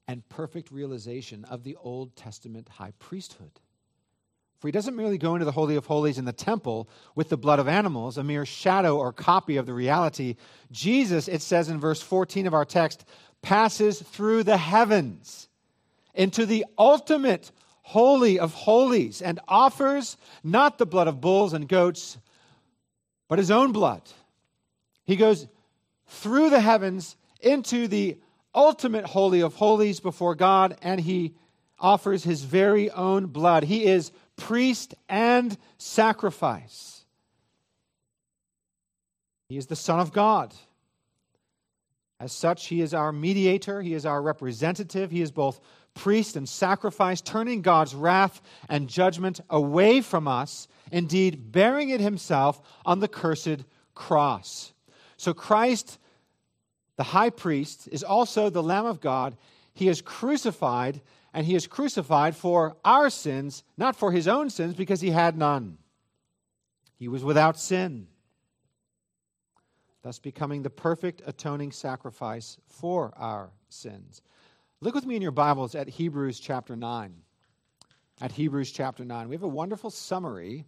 and 0.08 0.28
perfect 0.28 0.70
realization 0.70 1.44
of 1.44 1.64
the 1.64 1.76
Old 1.82 2.14
Testament 2.14 2.68
high 2.68 2.92
priesthood. 2.98 3.60
For 4.58 4.68
he 4.68 4.72
doesn't 4.72 4.96
merely 4.96 5.18
go 5.18 5.34
into 5.34 5.44
the 5.44 5.52
Holy 5.52 5.76
of 5.76 5.86
Holies 5.86 6.18
in 6.18 6.24
the 6.24 6.32
temple 6.32 6.88
with 7.14 7.28
the 7.28 7.36
blood 7.36 7.58
of 7.58 7.68
animals, 7.68 8.16
a 8.16 8.24
mere 8.24 8.46
shadow 8.46 8.96
or 8.96 9.12
copy 9.12 9.56
of 9.56 9.66
the 9.66 9.74
reality. 9.74 10.36
Jesus, 10.70 11.28
it 11.28 11.42
says 11.42 11.68
in 11.68 11.78
verse 11.78 12.00
14 12.00 12.46
of 12.46 12.54
our 12.54 12.64
text, 12.64 13.04
passes 13.42 14.00
through 14.00 14.44
the 14.44 14.56
heavens 14.56 15.48
into 16.14 16.46
the 16.46 16.64
ultimate 16.78 17.50
holy 17.86 18.36
of 18.36 18.52
holies 18.52 19.22
and 19.22 19.38
offers 19.46 20.16
not 20.42 20.76
the 20.76 20.84
blood 20.84 21.06
of 21.06 21.20
bulls 21.20 21.52
and 21.52 21.68
goats, 21.68 22.18
but 23.28 23.38
his 23.38 23.48
own 23.48 23.70
blood. 23.70 24.02
He 25.04 25.14
goes 25.14 25.46
through 26.08 26.50
the 26.50 26.58
heavens 26.58 27.14
into 27.40 27.86
the 27.86 28.18
ultimate 28.52 29.04
holy 29.04 29.40
of 29.40 29.54
holies 29.54 30.00
before 30.00 30.34
God, 30.34 30.76
and 30.82 31.00
he 31.00 31.34
offers 31.78 32.24
his 32.24 32.42
very 32.42 32.90
own 32.90 33.26
blood. 33.26 33.62
He 33.62 33.84
is 33.84 34.10
priest 34.34 34.96
and 35.08 35.56
sacrifice. 35.78 37.04
He 39.48 39.58
is 39.58 39.66
the 39.66 39.76
Son 39.76 40.00
of 40.00 40.12
God. 40.12 40.52
As 42.18 42.32
such, 42.32 42.66
he 42.66 42.80
is 42.80 42.92
our 42.94 43.12
mediator, 43.12 43.80
he 43.80 43.94
is 43.94 44.04
our 44.04 44.20
representative, 44.20 45.12
he 45.12 45.22
is 45.22 45.30
both 45.30 45.60
priest 45.96 46.36
and 46.36 46.48
sacrifice, 46.48 47.20
turning 47.20 47.62
God's 47.62 47.94
wrath 47.94 48.40
and 48.68 48.88
judgment 48.88 49.40
away 49.50 50.00
from 50.00 50.28
us, 50.28 50.68
indeed, 50.92 51.50
bearing 51.50 51.88
it 51.88 52.00
himself 52.00 52.60
on 52.84 53.00
the 53.00 53.08
cursed 53.08 53.64
cross. 53.94 54.72
So, 55.16 55.34
Christ, 55.34 55.98
the 56.96 57.02
high 57.02 57.30
priest, 57.30 57.88
is 57.90 58.04
also 58.04 58.48
the 58.48 58.62
Lamb 58.62 58.86
of 58.86 59.00
God. 59.00 59.36
He 59.74 59.88
is 59.88 60.02
crucified, 60.02 61.00
and 61.34 61.44
he 61.44 61.56
is 61.56 61.66
crucified 61.66 62.36
for 62.36 62.76
our 62.84 63.10
sins, 63.10 63.64
not 63.76 63.96
for 63.96 64.12
his 64.12 64.28
own 64.28 64.50
sins, 64.50 64.74
because 64.74 65.00
he 65.00 65.10
had 65.10 65.36
none. 65.36 65.78
He 66.98 67.08
was 67.08 67.24
without 67.24 67.58
sin, 67.58 68.06
thus 70.02 70.18
becoming 70.18 70.62
the 70.62 70.70
perfect 70.70 71.22
atoning 71.26 71.72
sacrifice 71.72 72.58
for 72.68 73.12
our 73.16 73.50
sins. 73.68 74.22
Look 74.82 74.94
with 74.94 75.06
me 75.06 75.16
in 75.16 75.22
your 75.22 75.30
Bibles 75.30 75.74
at 75.74 75.88
Hebrews 75.88 76.38
chapter 76.38 76.76
9. 76.76 77.14
At 78.20 78.30
Hebrews 78.32 78.70
chapter 78.70 79.06
9. 79.06 79.30
We 79.30 79.34
have 79.34 79.42
a 79.42 79.48
wonderful 79.48 79.88
summary 79.88 80.66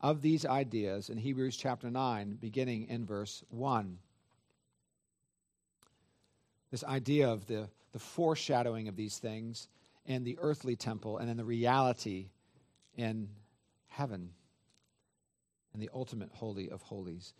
of 0.00 0.22
these 0.22 0.46
ideas 0.46 1.10
in 1.10 1.18
Hebrews 1.18 1.58
chapter 1.58 1.90
9, 1.90 2.38
beginning 2.40 2.88
in 2.88 3.04
verse 3.04 3.44
1. 3.50 3.98
This 6.70 6.82
idea 6.84 7.28
of 7.28 7.46
the, 7.48 7.68
the 7.92 7.98
foreshadowing 7.98 8.88
of 8.88 8.96
these 8.96 9.18
things 9.18 9.68
in 10.06 10.24
the 10.24 10.38
earthly 10.40 10.74
temple 10.74 11.18
and 11.18 11.28
in 11.28 11.36
the 11.36 11.44
reality 11.44 12.30
in 12.96 13.28
heaven 13.88 14.30
and 15.74 15.82
the 15.82 15.90
ultimate 15.92 16.30
holy 16.32 16.70
of 16.70 16.80
holies. 16.80 17.34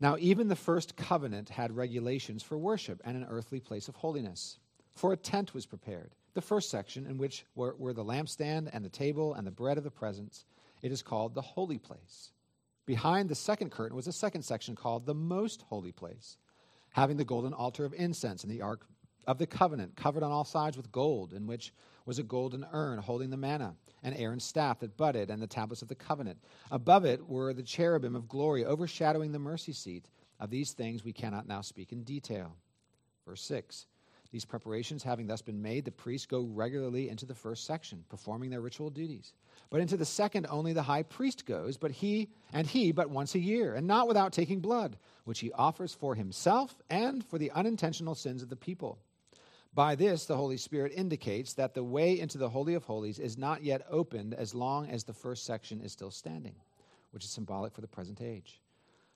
Now, 0.00 0.16
even 0.18 0.48
the 0.48 0.56
first 0.56 0.96
covenant 0.96 1.50
had 1.50 1.76
regulations 1.76 2.42
for 2.42 2.58
worship 2.58 3.00
and 3.04 3.16
an 3.16 3.28
earthly 3.30 3.60
place 3.60 3.86
of 3.86 3.94
holiness. 3.94 4.58
For 4.94 5.12
a 5.12 5.16
tent 5.16 5.54
was 5.54 5.66
prepared. 5.66 6.14
The 6.34 6.40
first 6.40 6.70
section, 6.70 7.06
in 7.06 7.18
which 7.18 7.44
were, 7.54 7.74
were 7.78 7.92
the 7.92 8.04
lampstand 8.04 8.70
and 8.72 8.84
the 8.84 8.90
table 8.90 9.34
and 9.34 9.46
the 9.46 9.50
bread 9.50 9.78
of 9.78 9.84
the 9.84 9.90
presence, 9.90 10.44
it 10.80 10.92
is 10.92 11.02
called 11.02 11.34
the 11.34 11.42
holy 11.42 11.78
place. 11.78 12.32
Behind 12.86 13.28
the 13.28 13.34
second 13.34 13.70
curtain 13.70 13.96
was 13.96 14.06
a 14.06 14.12
second 14.12 14.42
section 14.42 14.74
called 14.74 15.06
the 15.06 15.14
most 15.14 15.62
holy 15.62 15.92
place, 15.92 16.38
having 16.90 17.16
the 17.16 17.24
golden 17.24 17.52
altar 17.52 17.84
of 17.84 17.94
incense 17.94 18.42
and 18.42 18.52
the 18.52 18.62
ark 18.62 18.86
of 19.26 19.38
the 19.38 19.46
covenant, 19.46 19.94
covered 19.96 20.22
on 20.22 20.32
all 20.32 20.44
sides 20.44 20.76
with 20.76 20.90
gold, 20.90 21.32
in 21.32 21.46
which 21.46 21.72
was 22.06 22.18
a 22.18 22.24
golden 22.24 22.66
urn 22.72 22.98
holding 22.98 23.30
the 23.30 23.36
manna, 23.36 23.76
and 24.02 24.16
Aaron's 24.16 24.44
staff 24.44 24.80
that 24.80 24.96
budded, 24.96 25.30
and 25.30 25.40
the 25.40 25.46
tablets 25.46 25.82
of 25.82 25.88
the 25.88 25.94
covenant. 25.94 26.38
Above 26.72 27.04
it 27.04 27.28
were 27.28 27.54
the 27.54 27.62
cherubim 27.62 28.16
of 28.16 28.28
glory 28.28 28.64
overshadowing 28.64 29.30
the 29.30 29.38
mercy 29.38 29.72
seat. 29.72 30.08
Of 30.40 30.50
these 30.50 30.72
things 30.72 31.04
we 31.04 31.12
cannot 31.12 31.46
now 31.46 31.60
speak 31.60 31.92
in 31.92 32.02
detail. 32.02 32.56
Verse 33.24 33.42
6 33.42 33.86
these 34.32 34.44
preparations 34.46 35.02
having 35.02 35.26
thus 35.26 35.42
been 35.42 35.60
made, 35.60 35.84
the 35.84 35.92
priests 35.92 36.26
go 36.26 36.40
regularly 36.40 37.10
into 37.10 37.26
the 37.26 37.34
first 37.34 37.66
section, 37.66 38.02
performing 38.08 38.48
their 38.48 38.62
ritual 38.62 38.88
duties. 38.88 39.34
But 39.68 39.82
into 39.82 39.98
the 39.98 40.06
second 40.06 40.46
only 40.48 40.72
the 40.72 40.82
high 40.82 41.02
priest 41.02 41.44
goes, 41.44 41.76
but 41.76 41.90
he 41.90 42.30
and 42.50 42.66
he 42.66 42.92
but 42.92 43.10
once 43.10 43.34
a 43.34 43.38
year, 43.38 43.74
and 43.74 43.86
not 43.86 44.08
without 44.08 44.32
taking 44.32 44.60
blood, 44.60 44.96
which 45.24 45.40
he 45.40 45.52
offers 45.52 45.92
for 45.92 46.14
himself 46.14 46.74
and 46.88 47.22
for 47.26 47.36
the 47.36 47.50
unintentional 47.50 48.14
sins 48.14 48.42
of 48.42 48.48
the 48.48 48.56
people. 48.56 48.98
By 49.74 49.96
this, 49.96 50.24
the 50.24 50.36
Holy 50.36 50.56
Spirit 50.56 50.92
indicates 50.96 51.52
that 51.54 51.74
the 51.74 51.84
way 51.84 52.18
into 52.18 52.38
the 52.38 52.48
Holy 52.48 52.72
of 52.72 52.84
Holies 52.84 53.18
is 53.18 53.36
not 53.36 53.62
yet 53.62 53.84
opened 53.90 54.32
as 54.32 54.54
long 54.54 54.88
as 54.88 55.04
the 55.04 55.14
first 55.14 55.44
section 55.44 55.82
is 55.82 55.92
still 55.92 56.10
standing, 56.10 56.54
which 57.10 57.24
is 57.24 57.30
symbolic 57.30 57.74
for 57.74 57.82
the 57.82 57.86
present 57.86 58.22
age. 58.22 58.61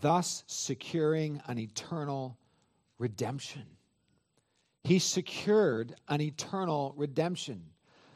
thus 0.00 0.44
securing 0.46 1.40
an 1.46 1.58
eternal 1.58 2.38
redemption. 2.98 3.64
He 4.84 4.98
secured 4.98 5.94
an 6.08 6.20
eternal 6.20 6.94
redemption. 6.96 7.62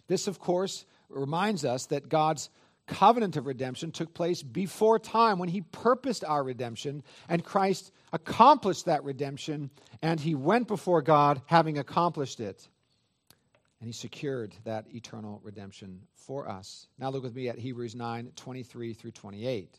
This, 0.07 0.27
of 0.27 0.39
course, 0.39 0.85
reminds 1.09 1.65
us 1.65 1.87
that 1.87 2.09
God's 2.09 2.51
covenant 2.87 3.37
of 3.37 3.47
redemption 3.47 3.93
took 3.93 4.13
place 4.15 4.43
before 4.43 4.99
time 4.99 5.39
when 5.39 5.49
he 5.49 5.61
purposed 5.61 6.25
our 6.25 6.43
redemption, 6.43 7.03
and 7.29 7.45
Christ 7.45 7.93
accomplished 8.13 8.87
that 8.87 9.05
redemption, 9.05 9.71
and 10.03 10.19
he 10.19 10.35
went 10.35 10.69
before 10.69 11.03
God 11.03 11.43
having 11.47 11.79
accomplished 11.79 12.41
it. 12.41 12.69
And 13.81 13.89
he 13.89 13.93
secured 13.93 14.55
that 14.65 14.87
eternal 14.95 15.41
redemption 15.43 16.03
for 16.15 16.49
us. 16.49 16.87
Now 16.99 17.11
look 17.11 17.23
with 17.23 17.35
me 17.35 17.49
at 17.49 17.59
Hebrews 17.59 17.95
9 17.95 18.33
23 18.37 18.95
through 18.95 19.11
28. 19.11 19.79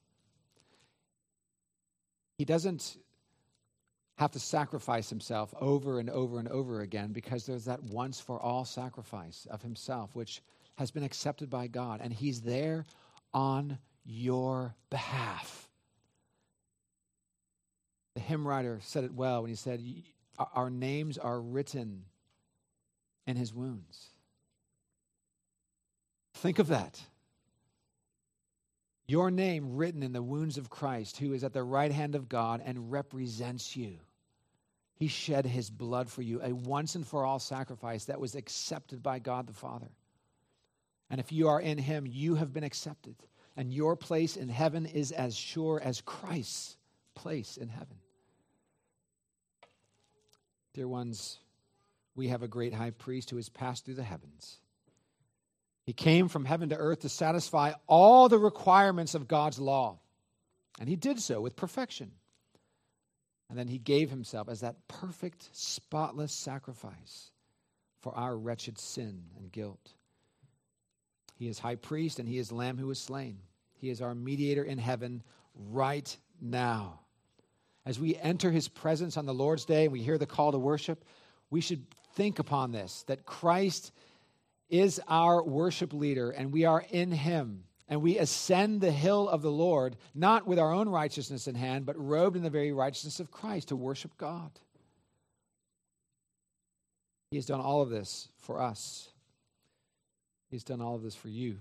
He 2.41 2.45
doesn't 2.45 2.97
have 4.17 4.31
to 4.31 4.39
sacrifice 4.39 5.11
himself 5.11 5.53
over 5.61 5.99
and 5.99 6.09
over 6.09 6.39
and 6.39 6.47
over 6.47 6.81
again 6.81 7.11
because 7.11 7.45
there's 7.45 7.65
that 7.65 7.83
once 7.83 8.19
for 8.19 8.41
all 8.41 8.65
sacrifice 8.65 9.45
of 9.51 9.61
himself, 9.61 10.15
which 10.15 10.41
has 10.73 10.89
been 10.89 11.03
accepted 11.03 11.51
by 11.51 11.67
God. 11.67 12.01
And 12.01 12.11
he's 12.11 12.41
there 12.41 12.85
on 13.31 13.77
your 14.05 14.73
behalf. 14.89 15.69
The 18.15 18.21
hymn 18.21 18.47
writer 18.47 18.79
said 18.81 19.03
it 19.03 19.13
well 19.13 19.43
when 19.43 19.49
he 19.49 19.55
said, 19.55 19.79
Our 20.55 20.71
names 20.71 21.19
are 21.19 21.39
written 21.39 22.05
in 23.27 23.35
his 23.35 23.53
wounds. 23.53 24.07
Think 26.33 26.57
of 26.57 26.69
that. 26.69 26.99
Your 29.11 29.29
name 29.29 29.75
written 29.75 30.03
in 30.03 30.13
the 30.13 30.23
wounds 30.23 30.57
of 30.57 30.69
Christ, 30.69 31.17
who 31.17 31.33
is 31.33 31.43
at 31.43 31.51
the 31.51 31.65
right 31.65 31.91
hand 31.91 32.15
of 32.15 32.29
God 32.29 32.61
and 32.63 32.93
represents 32.93 33.75
you. 33.75 33.97
He 34.95 35.09
shed 35.09 35.45
his 35.45 35.69
blood 35.69 36.09
for 36.09 36.21
you, 36.21 36.39
a 36.41 36.53
once 36.53 36.95
and 36.95 37.05
for 37.05 37.25
all 37.25 37.37
sacrifice 37.37 38.05
that 38.05 38.21
was 38.21 38.35
accepted 38.35 39.03
by 39.03 39.19
God 39.19 39.47
the 39.47 39.53
Father. 39.53 39.89
And 41.09 41.19
if 41.19 41.29
you 41.33 41.49
are 41.49 41.59
in 41.59 41.77
him, 41.77 42.07
you 42.07 42.35
have 42.35 42.53
been 42.53 42.63
accepted. 42.63 43.17
And 43.57 43.73
your 43.73 43.97
place 43.97 44.37
in 44.37 44.47
heaven 44.47 44.85
is 44.85 45.11
as 45.11 45.35
sure 45.35 45.81
as 45.83 45.99
Christ's 45.99 46.77
place 47.13 47.57
in 47.57 47.67
heaven. 47.67 47.97
Dear 50.73 50.87
ones, 50.87 51.37
we 52.15 52.29
have 52.29 52.43
a 52.43 52.47
great 52.47 52.73
high 52.73 52.91
priest 52.91 53.29
who 53.29 53.35
has 53.35 53.49
passed 53.49 53.83
through 53.83 53.95
the 53.95 54.03
heavens. 54.03 54.59
He 55.83 55.93
came 55.93 56.27
from 56.27 56.45
heaven 56.45 56.69
to 56.69 56.77
earth 56.77 57.01
to 57.01 57.09
satisfy 57.09 57.73
all 57.87 58.29
the 58.29 58.37
requirements 58.37 59.15
of 59.15 59.27
God's 59.27 59.59
law. 59.59 59.99
And 60.79 60.87
he 60.87 60.95
did 60.95 61.19
so 61.19 61.41
with 61.41 61.55
perfection. 61.55 62.11
And 63.49 63.57
then 63.57 63.67
he 63.67 63.77
gave 63.77 64.09
himself 64.09 64.47
as 64.47 64.61
that 64.61 64.87
perfect, 64.87 65.49
spotless 65.51 66.31
sacrifice 66.31 67.31
for 67.99 68.15
our 68.15 68.37
wretched 68.37 68.79
sin 68.79 69.23
and 69.37 69.51
guilt. 69.51 69.93
He 71.35 71.47
is 71.47 71.59
high 71.59 71.75
priest 71.75 72.19
and 72.19 72.29
he 72.29 72.37
is 72.37 72.51
lamb 72.51 72.77
who 72.77 72.87
was 72.87 72.99
slain. 72.99 73.39
He 73.73 73.89
is 73.89 74.01
our 74.01 74.15
mediator 74.15 74.63
in 74.63 74.77
heaven 74.77 75.23
right 75.55 76.15
now. 76.39 76.99
As 77.85 77.99
we 77.99 78.15
enter 78.15 78.51
his 78.51 78.67
presence 78.67 79.17
on 79.17 79.25
the 79.25 79.33
Lord's 79.33 79.65
day 79.65 79.85
and 79.85 79.91
we 79.91 80.03
hear 80.03 80.19
the 80.19 80.27
call 80.27 80.51
to 80.51 80.59
worship, 80.59 81.03
we 81.49 81.61
should 81.61 81.85
think 82.13 82.39
upon 82.39 82.71
this 82.71 83.03
that 83.07 83.25
Christ 83.25 83.91
is 84.71 84.99
our 85.07 85.43
worship 85.43 85.93
leader 85.93 86.31
and 86.31 86.51
we 86.51 86.65
are 86.65 86.83
in 86.89 87.11
him. 87.11 87.65
And 87.87 88.01
we 88.01 88.17
ascend 88.17 88.79
the 88.79 88.91
hill 88.91 89.27
of 89.27 89.41
the 89.41 89.51
Lord, 89.51 89.97
not 90.15 90.47
with 90.47 90.57
our 90.57 90.71
own 90.71 90.87
righteousness 90.87 91.47
in 91.47 91.55
hand, 91.55 91.85
but 91.85 91.99
robed 91.99 92.37
in 92.37 92.43
the 92.43 92.49
very 92.49 92.71
righteousness 92.71 93.19
of 93.19 93.31
Christ 93.31 93.67
to 93.67 93.75
worship 93.75 94.15
God. 94.17 94.49
He 97.31 97.37
has 97.37 97.45
done 97.45 97.59
all 97.59 97.81
of 97.81 97.89
this 97.89 98.29
for 98.37 98.61
us. 98.61 99.09
He's 100.49 100.63
done 100.63 100.81
all 100.81 100.95
of 100.95 101.03
this 101.03 101.15
for 101.15 101.27
you. 101.27 101.57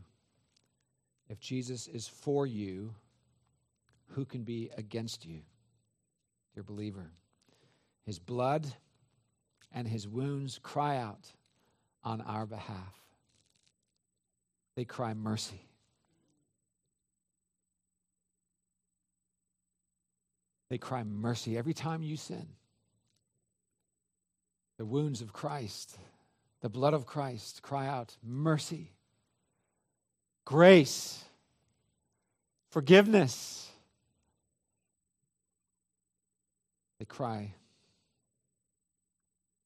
If 1.29 1.41
Jesus 1.41 1.89
is 1.89 2.07
for 2.07 2.47
you, 2.47 2.95
who 4.11 4.25
can 4.25 4.43
be 4.43 4.71
against 4.79 5.27
you, 5.27 5.41
dear 6.55 6.63
believer? 6.63 7.11
His 8.07 8.21
blood 8.21 8.67
and 9.73 9.87
his 9.87 10.07
wounds 10.07 10.61
cry 10.63 10.97
out 10.97 11.33
on 12.03 12.21
our 12.21 12.47
behalf. 12.47 12.95
They 14.77 14.85
cry 14.85 15.15
mercy. 15.15 15.61
They 20.69 20.79
cry 20.79 21.03
mercy 21.03 21.59
every 21.59 21.75
time 21.75 22.03
you 22.03 22.17
sin. 22.17 22.47
The 24.79 24.85
wounds 24.85 25.21
of 25.21 25.33
Christ 25.33 25.99
the 26.61 26.69
blood 26.69 26.95
of 26.95 27.07
Christ, 27.07 27.63
cry 27.63 27.87
out 27.87 28.17
mercy, 28.23 28.93
grace, 30.45 31.25
forgiveness. 32.71 33.71
They 36.99 37.07
cry 37.07 37.55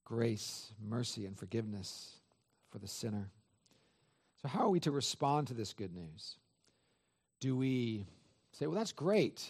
grace, 0.05 0.71
mercy, 0.81 1.27
and 1.27 1.37
forgiveness 1.37 2.13
for 2.75 2.79
the 2.79 2.89
sinner. 2.89 3.31
So, 4.43 4.49
how 4.49 4.67
are 4.67 4.69
we 4.69 4.81
to 4.81 4.91
respond 4.91 5.49
to 5.49 5.55
this 5.55 5.73
good 5.73 5.95
news? 5.95 6.37
Do 7.41 7.57
we 7.57 8.05
say, 8.53 8.67
Well, 8.67 8.77
that's 8.77 8.93
great. 8.93 9.49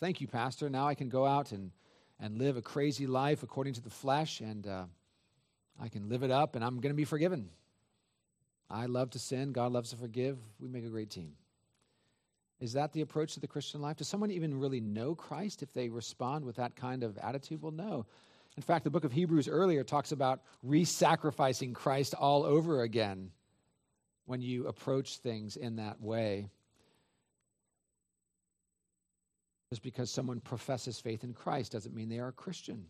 Thank 0.00 0.20
you, 0.20 0.26
Pastor. 0.26 0.68
Now 0.68 0.88
I 0.88 0.94
can 0.94 1.08
go 1.08 1.26
out 1.26 1.52
and, 1.52 1.70
and 2.18 2.38
live 2.38 2.56
a 2.56 2.62
crazy 2.62 3.06
life 3.06 3.42
according 3.42 3.74
to 3.74 3.80
the 3.80 3.90
flesh 3.90 4.40
and. 4.40 4.66
Uh, 4.66 4.84
I 5.80 5.88
can 5.88 6.08
live 6.08 6.22
it 6.22 6.30
up 6.30 6.54
and 6.54 6.64
I'm 6.64 6.80
going 6.80 6.92
to 6.92 6.96
be 6.96 7.04
forgiven. 7.04 7.48
I 8.70 8.86
love 8.86 9.10
to 9.10 9.18
sin. 9.18 9.52
God 9.52 9.72
loves 9.72 9.90
to 9.90 9.96
forgive. 9.96 10.38
We 10.60 10.68
make 10.68 10.84
a 10.84 10.88
great 10.88 11.10
team. 11.10 11.32
Is 12.60 12.74
that 12.74 12.92
the 12.92 13.00
approach 13.00 13.34
to 13.34 13.40
the 13.40 13.48
Christian 13.48 13.82
life? 13.82 13.96
Does 13.96 14.08
someone 14.08 14.30
even 14.30 14.58
really 14.58 14.80
know 14.80 15.14
Christ 15.14 15.62
if 15.62 15.72
they 15.72 15.88
respond 15.88 16.44
with 16.44 16.56
that 16.56 16.76
kind 16.76 17.02
of 17.02 17.18
attitude? 17.18 17.60
Well, 17.60 17.72
no. 17.72 18.06
In 18.56 18.62
fact, 18.62 18.84
the 18.84 18.90
book 18.90 19.04
of 19.04 19.12
Hebrews 19.12 19.48
earlier 19.48 19.82
talks 19.82 20.12
about 20.12 20.42
re 20.62 20.84
sacrificing 20.84 21.74
Christ 21.74 22.14
all 22.14 22.44
over 22.44 22.82
again 22.82 23.30
when 24.26 24.40
you 24.40 24.68
approach 24.68 25.18
things 25.18 25.56
in 25.56 25.76
that 25.76 26.00
way. 26.00 26.48
Just 29.70 29.82
because 29.82 30.10
someone 30.10 30.40
professes 30.40 31.00
faith 31.00 31.24
in 31.24 31.34
Christ 31.34 31.72
doesn't 31.72 31.94
mean 31.94 32.08
they 32.08 32.20
are 32.20 32.28
a 32.28 32.32
Christian. 32.32 32.86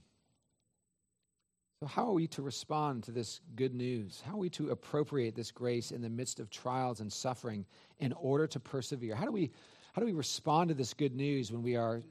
So, 1.81 1.87
how 1.87 2.07
are 2.07 2.13
we 2.13 2.27
to 2.29 2.43
respond 2.43 3.05
to 3.05 3.11
this 3.11 3.41
good 3.57 3.75
news? 3.75 4.23
How 4.25 4.35
are 4.35 4.39
we 4.39 4.51
to 4.51 4.71
appropriate 4.71 5.35
this 5.35 5.51
grace 5.51 5.93
in 5.93 6.03
the 6.03 6.11
midst 6.11 6.41
of 6.41 6.51
trials 6.51 7.01
and 7.01 7.13
suffering 7.13 7.65
in 7.99 8.13
order 8.13 8.47
to 8.49 8.61
persevere? 8.61 9.15
How 9.15 9.25
do 9.25 9.33
we, 9.33 9.51
how 9.95 10.01
do 10.01 10.07
we 10.07 10.13
respond 10.13 10.69
to 10.69 10.75
this 10.75 10.93
good 10.93 11.15
news 11.15 11.51
when 11.51 11.63
we 11.63 11.75
are 11.75 12.03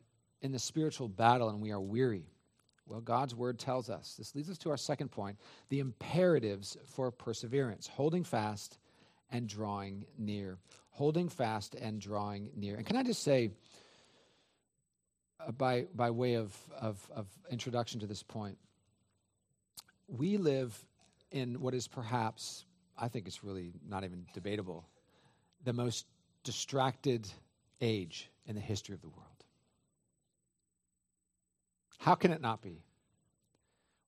in 0.42 0.52
the 0.52 0.60
spiritual 0.60 1.08
battle 1.08 1.50
and 1.50 1.62
we 1.62 1.72
are 1.72 1.80
weary? 1.80 2.33
Well, 2.86 3.02
God's 3.02 3.34
word 3.34 3.60
tells 3.60 3.89
us. 3.89 4.15
This 4.17 4.36
leads 4.36 4.50
us 4.50 4.58
to 4.60 4.69
our 4.69 4.78
second 4.78 5.10
point 5.10 5.38
the 5.69 5.80
imperatives 5.80 6.78
for 6.86 7.12
perseverance, 7.12 7.88
holding 7.88 8.24
fast 8.24 8.78
and 9.32 9.48
drawing 9.48 10.06
near. 10.17 10.58
Holding 10.91 11.30
fast 11.30 11.76
and 11.76 12.00
drawing 12.00 12.50
near. 12.56 12.76
And 12.76 12.86
can 12.86 12.98
I 12.98 13.04
just 13.04 13.24
say, 13.24 13.52
uh, 15.39 15.52
by, 15.52 15.88
by 15.96 16.12
way 16.12 16.36
of, 16.36 16.56
of, 16.80 17.00
of 17.15 17.28
introduction 17.50 18.00
to 18.02 18.08
this 18.08 18.22
point, 18.22 18.58
we 20.08 20.38
live 20.38 20.78
in 21.32 21.60
what 21.62 21.74
is 21.74 21.88
perhaps, 21.88 22.65
I 22.98 23.08
think 23.08 23.28
it's 23.28 23.43
really 23.43 23.72
not 23.88 24.04
even 24.04 24.26
debatable, 24.34 24.86
the 25.63 25.74
most 25.74 26.06
distracted 26.43 27.28
age 27.82 28.30
in 28.46 28.56
the 28.56 28.62
history 28.62 28.93
of 28.93 29.02
the 29.02 29.10
world. 29.10 29.42
How 32.04 32.16
can 32.16 32.32
it 32.32 32.42
not 32.42 32.62
be? 32.62 32.84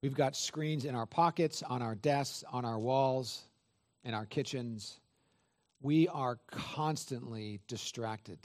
We've 0.04 0.14
got 0.14 0.36
screens 0.36 0.84
in 0.84 0.96
our 0.96 1.06
pockets, 1.06 1.64
on 1.64 1.82
our 1.82 1.96
desks, 1.96 2.44
on 2.52 2.66
our 2.66 2.78
walls, 2.78 3.44
in 4.04 4.14
our 4.14 4.26
kitchens. 4.26 5.00
We 5.82 6.10
are 6.10 6.38
constantly 6.52 7.62
distracted 7.70 8.38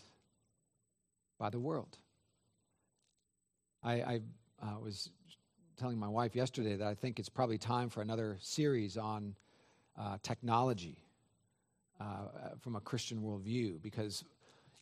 by 1.37 1.51
the 1.51 1.59
world. 1.59 1.99
I, 3.83 3.93
I 3.95 4.21
uh, 4.63 4.79
was 4.79 5.11
telling 5.77 5.99
my 5.99 6.07
wife 6.07 6.37
yesterday 6.37 6.77
that 6.77 6.87
I 6.87 6.95
think 6.95 7.19
it's 7.19 7.29
probably 7.29 7.59
time 7.59 7.89
for 7.89 8.03
another 8.03 8.39
series 8.41 8.97
on 8.97 9.35
uh, 9.99 10.19
technology 10.23 11.03
uh, 12.01 12.55
from 12.61 12.77
a 12.77 12.81
Christian 12.81 13.21
worldview 13.21 13.83
because 13.83 14.23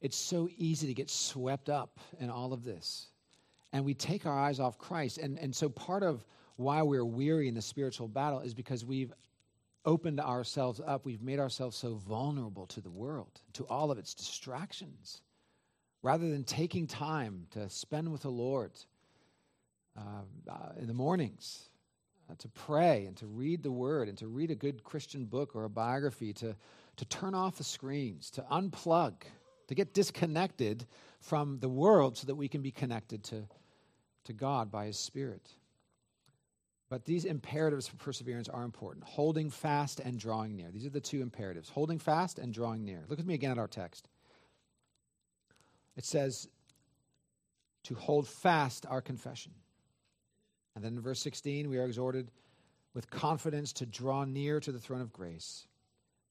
it's 0.02 0.18
so 0.18 0.46
easy 0.58 0.86
to 0.88 0.94
get 0.94 1.08
swept 1.08 1.70
up 1.70 1.98
in 2.20 2.28
all 2.28 2.52
of 2.52 2.64
this. 2.64 3.06
And 3.72 3.84
we 3.84 3.94
take 3.94 4.26
our 4.26 4.38
eyes 4.38 4.60
off 4.60 4.78
Christ. 4.78 5.18
And, 5.18 5.38
and 5.38 5.54
so 5.54 5.68
part 5.68 6.02
of 6.02 6.24
why 6.56 6.82
we're 6.82 7.04
weary 7.04 7.48
in 7.48 7.54
the 7.54 7.62
spiritual 7.62 8.08
battle 8.08 8.40
is 8.40 8.54
because 8.54 8.84
we've 8.84 9.12
opened 9.84 10.20
ourselves 10.20 10.80
up. 10.84 11.04
We've 11.04 11.22
made 11.22 11.38
ourselves 11.38 11.76
so 11.76 11.94
vulnerable 11.94 12.66
to 12.68 12.80
the 12.80 12.90
world, 12.90 13.40
to 13.54 13.64
all 13.64 13.90
of 13.90 13.98
its 13.98 14.14
distractions. 14.14 15.22
Rather 16.02 16.30
than 16.30 16.44
taking 16.44 16.86
time 16.86 17.46
to 17.50 17.68
spend 17.68 18.10
with 18.10 18.22
the 18.22 18.30
Lord, 18.30 18.72
uh, 19.98 20.50
uh, 20.50 20.72
in 20.78 20.86
the 20.86 20.94
mornings 20.94 21.70
uh, 22.30 22.34
to 22.38 22.48
pray 22.48 23.06
and 23.06 23.16
to 23.16 23.26
read 23.26 23.62
the 23.62 23.72
word 23.72 24.08
and 24.08 24.16
to 24.18 24.28
read 24.28 24.50
a 24.50 24.54
good 24.54 24.84
Christian 24.84 25.24
book 25.24 25.56
or 25.56 25.64
a 25.64 25.70
biography, 25.70 26.32
to, 26.34 26.54
to 26.96 27.04
turn 27.06 27.34
off 27.34 27.58
the 27.58 27.64
screens, 27.64 28.30
to 28.30 28.42
unplug, 28.42 29.14
to 29.68 29.74
get 29.74 29.94
disconnected 29.94 30.86
from 31.20 31.58
the 31.60 31.68
world 31.68 32.16
so 32.16 32.26
that 32.26 32.34
we 32.34 32.48
can 32.48 32.62
be 32.62 32.70
connected 32.70 33.22
to, 33.24 33.44
to 34.24 34.32
God 34.32 34.70
by 34.70 34.86
His 34.86 34.98
Spirit. 34.98 35.50
But 36.90 37.04
these 37.04 37.24
imperatives 37.24 37.86
for 37.86 37.96
perseverance 37.96 38.48
are 38.48 38.64
important. 38.64 39.04
Holding 39.04 39.50
fast 39.50 40.00
and 40.00 40.18
drawing 40.18 40.56
near. 40.56 40.70
These 40.70 40.86
are 40.86 40.90
the 40.90 41.00
two 41.00 41.20
imperatives 41.20 41.68
holding 41.68 41.98
fast 41.98 42.38
and 42.38 42.52
drawing 42.52 42.84
near. 42.84 43.04
Look 43.08 43.18
with 43.18 43.26
me 43.26 43.34
again 43.34 43.50
at 43.50 43.58
our 43.58 43.68
text. 43.68 44.08
It 45.96 46.04
says, 46.04 46.48
to 47.84 47.94
hold 47.94 48.28
fast 48.28 48.86
our 48.88 49.00
confession. 49.00 49.52
And 50.74 50.84
then 50.84 50.94
in 50.94 51.00
verse 51.00 51.20
16, 51.20 51.68
we 51.68 51.78
are 51.78 51.86
exhorted 51.86 52.30
with 52.94 53.10
confidence 53.10 53.72
to 53.74 53.86
draw 53.86 54.24
near 54.24 54.60
to 54.60 54.72
the 54.72 54.78
throne 54.78 55.00
of 55.00 55.12
grace, 55.12 55.66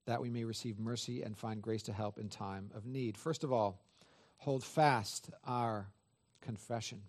that 0.08 0.22
we 0.22 0.30
may 0.30 0.46
receive 0.46 0.80
mercy 0.80 1.22
and 1.22 1.38
find 1.38 1.62
grace 1.62 1.84
to 1.84 1.93
help 1.93 2.17
in 2.17 2.30
time 2.30 2.72
of 2.74 2.86
need. 2.86 3.17
First 3.17 3.43
of 3.43 3.54
all, 3.54 3.80
hold 4.38 4.63
fast 4.63 5.30
our 5.46 5.88
confession. 6.41 7.02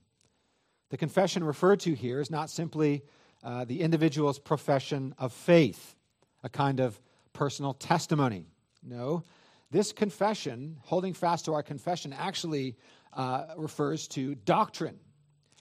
The 0.91 0.97
confession 0.97 1.45
referred 1.45 1.81
to 1.81 1.95
here 1.95 2.21
is 2.21 2.31
not 2.31 2.51
simply 2.51 3.03
uh, 3.43 3.65
the 3.65 3.81
individual's 3.81 4.39
profession 4.39 5.15
of 5.17 5.33
faith, 5.33 5.95
a 6.43 6.49
kind 6.49 6.81
of 6.81 7.01
personal 7.33 7.73
testimony. 7.73 8.47
No, 8.83 9.23
this 9.71 9.93
confession, 9.93 10.79
holding 10.83 11.15
fast 11.15 11.45
to 11.45 11.55
our 11.55 11.63
confession, 11.63 12.13
actually 12.13 12.77
uh, 13.13 13.45
refers 13.57 14.09
to 14.09 14.35
doctrine. 14.35 14.99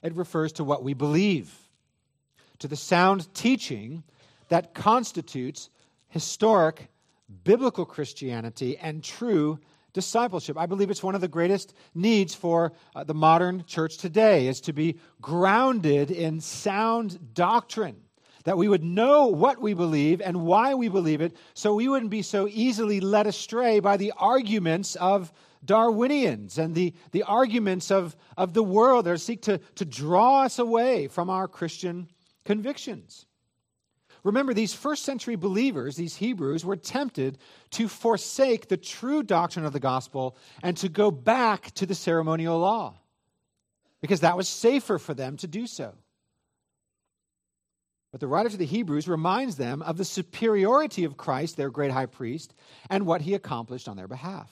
It 0.02 0.14
refers 0.14 0.52
to 0.54 0.64
what 0.64 0.82
we 0.82 0.94
believe, 0.94 1.52
to 2.58 2.68
the 2.68 2.76
sound 2.76 3.32
teaching 3.32 4.02
that 4.48 4.74
constitutes 4.74 5.70
historic 6.08 6.88
biblical 7.44 7.84
Christianity 7.84 8.76
and 8.78 9.02
true 9.02 9.58
discipleship. 9.92 10.56
I 10.56 10.66
believe 10.66 10.90
it's 10.90 11.02
one 11.02 11.14
of 11.14 11.20
the 11.20 11.28
greatest 11.28 11.74
needs 11.94 12.34
for 12.34 12.72
uh, 12.94 13.04
the 13.04 13.14
modern 13.14 13.64
church 13.66 13.98
today 13.98 14.46
is 14.46 14.60
to 14.62 14.72
be 14.72 14.98
grounded 15.20 16.10
in 16.10 16.40
sound 16.40 17.34
doctrine 17.34 17.96
that 18.44 18.56
we 18.56 18.68
would 18.68 18.84
know 18.84 19.26
what 19.26 19.60
we 19.60 19.74
believe 19.74 20.20
and 20.20 20.46
why 20.46 20.74
we 20.74 20.88
believe 20.88 21.20
it 21.20 21.36
so 21.54 21.74
we 21.74 21.88
wouldn't 21.88 22.10
be 22.10 22.22
so 22.22 22.48
easily 22.48 23.00
led 23.00 23.26
astray 23.26 23.80
by 23.80 23.96
the 23.96 24.12
arguments 24.16 24.96
of 24.96 25.32
Darwinians 25.64 26.56
and 26.58 26.74
the, 26.74 26.94
the 27.10 27.24
arguments 27.24 27.90
of, 27.90 28.16
of 28.36 28.54
the 28.54 28.62
world 28.62 29.04
that 29.06 29.18
seek 29.18 29.42
to, 29.42 29.58
to 29.74 29.84
draw 29.84 30.42
us 30.42 30.58
away 30.58 31.08
from 31.08 31.28
our 31.28 31.48
Christian 31.48 32.08
convictions. 32.44 33.26
Remember, 34.24 34.52
these 34.52 34.74
first 34.74 35.04
century 35.04 35.36
believers, 35.36 35.96
these 35.96 36.16
Hebrews, 36.16 36.64
were 36.64 36.76
tempted 36.76 37.38
to 37.72 37.88
forsake 37.88 38.68
the 38.68 38.76
true 38.76 39.22
doctrine 39.22 39.64
of 39.64 39.72
the 39.72 39.80
gospel 39.80 40.36
and 40.62 40.76
to 40.78 40.88
go 40.88 41.10
back 41.10 41.72
to 41.74 41.86
the 41.86 41.94
ceremonial 41.94 42.58
law 42.58 42.94
because 44.00 44.20
that 44.20 44.36
was 44.36 44.48
safer 44.48 44.98
for 44.98 45.14
them 45.14 45.36
to 45.38 45.46
do 45.46 45.66
so. 45.66 45.94
But 48.10 48.20
the 48.20 48.26
writer 48.26 48.48
to 48.48 48.56
the 48.56 48.64
Hebrews 48.64 49.06
reminds 49.06 49.56
them 49.56 49.82
of 49.82 49.98
the 49.98 50.04
superiority 50.04 51.04
of 51.04 51.16
Christ, 51.16 51.56
their 51.56 51.70
great 51.70 51.90
high 51.90 52.06
priest, 52.06 52.54
and 52.88 53.06
what 53.06 53.20
he 53.20 53.34
accomplished 53.34 53.88
on 53.88 53.96
their 53.96 54.08
behalf. 54.08 54.50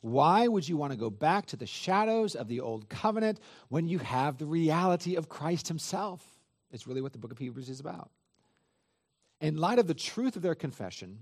Why 0.00 0.46
would 0.48 0.68
you 0.68 0.76
want 0.76 0.92
to 0.92 0.98
go 0.98 1.10
back 1.10 1.46
to 1.46 1.56
the 1.56 1.66
shadows 1.66 2.34
of 2.34 2.48
the 2.48 2.60
old 2.60 2.88
covenant 2.88 3.40
when 3.68 3.88
you 3.88 3.98
have 3.98 4.38
the 4.38 4.46
reality 4.46 5.16
of 5.16 5.28
Christ 5.28 5.68
himself? 5.68 6.24
It's 6.70 6.86
really 6.86 7.02
what 7.02 7.12
the 7.12 7.18
book 7.18 7.32
of 7.32 7.38
Hebrews 7.38 7.68
is 7.68 7.80
about. 7.80 8.10
In 9.40 9.56
light 9.56 9.78
of 9.78 9.86
the 9.86 9.94
truth 9.94 10.36
of 10.36 10.42
their 10.42 10.54
confession, 10.54 11.18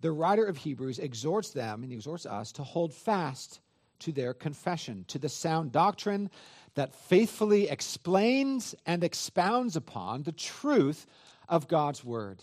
the 0.00 0.12
writer 0.12 0.44
of 0.46 0.56
Hebrews 0.56 0.98
exhorts 0.98 1.50
them 1.50 1.82
and 1.82 1.92
exhorts 1.92 2.24
us 2.24 2.52
to 2.52 2.62
hold 2.62 2.94
fast 2.94 3.60
to 4.00 4.12
their 4.12 4.32
confession, 4.32 5.04
to 5.08 5.18
the 5.18 5.28
sound 5.28 5.72
doctrine 5.72 6.30
that 6.74 6.94
faithfully 6.94 7.68
explains 7.68 8.74
and 8.86 9.04
expounds 9.04 9.76
upon 9.76 10.22
the 10.22 10.32
truth 10.32 11.06
of 11.48 11.68
God's 11.68 12.02
word. 12.02 12.42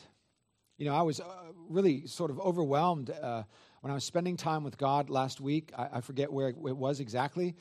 You 0.77 0.85
know, 0.85 0.93
I 0.93 1.01
was 1.01 1.19
uh, 1.19 1.25
really 1.67 2.05
sort 2.05 2.29
of 2.29 2.39
overwhelmed 2.39 3.09
uh, 3.09 3.43
when 3.81 3.89
I 3.89 3.95
was 3.95 4.03
spending 4.03 4.37
time 4.37 4.63
with 4.63 4.77
God 4.77 5.09
last 5.09 5.41
week. 5.41 5.71
I, 5.75 5.89
I 5.93 6.01
forget 6.01 6.31
where 6.31 6.49
it 6.49 6.57
was 6.57 6.99
exactly, 6.99 7.55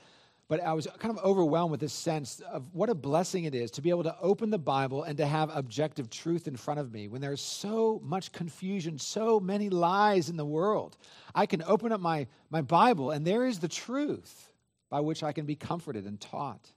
but 0.49 0.61
I 0.63 0.75
was 0.75 0.87
kind 0.99 1.17
of 1.17 1.25
overwhelmed 1.25 1.73
with 1.73 1.81
this 1.81 1.93
sense 1.93 2.41
of 2.41 2.73
what 2.73 2.89
a 2.89 2.95
blessing 2.95 3.45
it 3.45 3.55
is 3.55 3.71
to 3.73 3.83
be 3.83 3.91
able 3.91 4.05
to 4.05 4.17
open 4.21 4.51
the 4.51 4.59
Bible 4.59 5.03
and 5.03 5.19
to 5.19 5.27
have 5.27 5.55
objective 5.55 6.09
truth 6.09 6.47
in 6.47 6.57
front 6.57 6.79
of 6.79 6.93
me 6.93 7.09
when 7.09 7.21
there's 7.21 7.41
so 7.41 8.01
much 8.05 8.31
confusion, 8.31 8.99
so 8.99 9.41
many 9.41 9.69
lies 9.69 10.29
in 10.29 10.37
the 10.37 10.45
world. 10.45 10.97
I 11.35 11.47
can 11.47 11.65
open 11.67 11.91
up 11.91 12.01
my, 12.01 12.29
my 12.51 12.63
Bible 12.63 13.11
and 13.11 13.27
there 13.27 13.45
is 13.45 13.59
the 13.59 13.69
truth 13.69 14.53
by 14.89 15.01
which 15.01 15.25
I 15.25 15.33
can 15.33 15.47
be 15.47 15.57
comforted 15.57 16.05
and 16.05 16.21
taught 16.21 16.71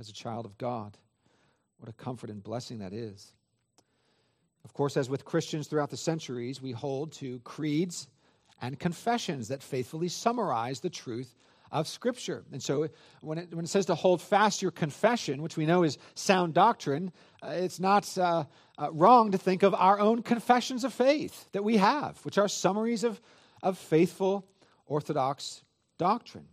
as 0.00 0.08
a 0.08 0.12
child 0.12 0.44
of 0.44 0.58
God. 0.58 0.96
What 1.78 1.88
a 1.88 1.92
comfort 1.92 2.30
and 2.30 2.42
blessing 2.42 2.80
that 2.80 2.92
is. 2.92 3.32
Of 4.64 4.72
course, 4.72 4.96
as 4.96 5.08
with 5.08 5.24
Christians 5.24 5.68
throughout 5.68 5.90
the 5.90 5.96
centuries, 5.96 6.60
we 6.60 6.72
hold 6.72 7.12
to 7.12 7.38
creeds 7.40 8.08
and 8.60 8.78
confessions 8.78 9.46
that 9.48 9.62
faithfully 9.62 10.08
summarize 10.08 10.80
the 10.80 10.90
truth 10.90 11.36
of 11.70 11.88
Scripture. 11.88 12.44
And 12.52 12.62
so 12.62 12.88
when 13.20 13.38
it, 13.38 13.54
when 13.54 13.64
it 13.64 13.68
says 13.68 13.86
to 13.86 13.94
hold 13.94 14.22
fast 14.22 14.62
your 14.62 14.70
confession, 14.70 15.42
which 15.42 15.56
we 15.56 15.66
know 15.66 15.82
is 15.82 15.98
sound 16.14 16.54
doctrine, 16.54 17.12
uh, 17.42 17.48
it's 17.48 17.80
not 17.80 18.16
uh, 18.18 18.44
uh, 18.78 18.92
wrong 18.92 19.32
to 19.32 19.38
think 19.38 19.62
of 19.62 19.74
our 19.74 19.98
own 19.98 20.22
confessions 20.22 20.84
of 20.84 20.92
faith 20.92 21.48
that 21.52 21.64
we 21.64 21.76
have, 21.76 22.18
which 22.24 22.38
are 22.38 22.48
summaries 22.48 23.04
of, 23.04 23.20
of 23.62 23.78
faithful 23.78 24.46
Orthodox 24.86 25.62
doctrine. 25.98 26.48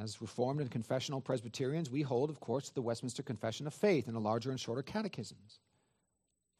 As 0.00 0.22
Reformed 0.22 0.60
and 0.60 0.70
confessional 0.70 1.20
Presbyterians, 1.20 1.90
we 1.90 2.00
hold, 2.00 2.30
of 2.30 2.40
course, 2.40 2.70
the 2.70 2.80
Westminster 2.80 3.22
Confession 3.22 3.66
of 3.66 3.74
Faith 3.74 4.06
and 4.06 4.16
the 4.16 4.20
larger 4.20 4.50
and 4.50 4.58
shorter 4.58 4.82
catechisms. 4.82 5.60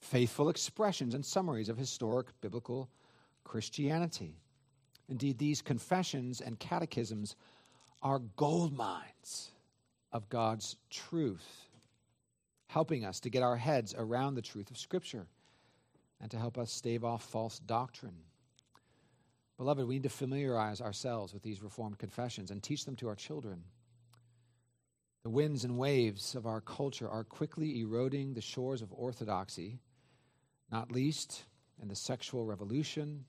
Faithful 0.00 0.50
expressions 0.50 1.14
and 1.14 1.24
summaries 1.24 1.70
of 1.70 1.78
historic 1.78 2.28
biblical 2.42 2.90
Christianity. 3.44 4.36
Indeed, 5.08 5.38
these 5.38 5.62
confessions 5.62 6.40
and 6.40 6.58
catechisms 6.58 7.36
are 8.02 8.18
gold 8.18 8.76
mines 8.76 9.50
of 10.12 10.28
God's 10.28 10.76
truth, 10.90 11.68
helping 12.68 13.04
us 13.04 13.20
to 13.20 13.30
get 13.30 13.42
our 13.42 13.56
heads 13.56 13.94
around 13.96 14.34
the 14.34 14.42
truth 14.42 14.70
of 14.70 14.78
Scripture 14.78 15.26
and 16.20 16.30
to 16.30 16.38
help 16.38 16.58
us 16.58 16.72
stave 16.72 17.04
off 17.04 17.24
false 17.24 17.58
doctrine. 17.58 18.16
Beloved, 19.56 19.86
we 19.86 19.94
need 19.94 20.02
to 20.04 20.08
familiarize 20.08 20.80
ourselves 20.80 21.32
with 21.32 21.42
these 21.42 21.62
Reformed 21.62 21.98
confessions 21.98 22.50
and 22.50 22.62
teach 22.62 22.84
them 22.84 22.96
to 22.96 23.08
our 23.08 23.14
children. 23.14 23.62
The 25.24 25.30
winds 25.30 25.64
and 25.64 25.78
waves 25.78 26.34
of 26.34 26.46
our 26.46 26.60
culture 26.60 27.08
are 27.08 27.22
quickly 27.22 27.80
eroding 27.80 28.34
the 28.34 28.40
shores 28.40 28.82
of 28.82 28.92
orthodoxy, 28.92 29.78
not 30.70 30.90
least 30.90 31.44
in 31.80 31.88
the 31.88 31.94
sexual 31.94 32.44
revolution 32.44 33.24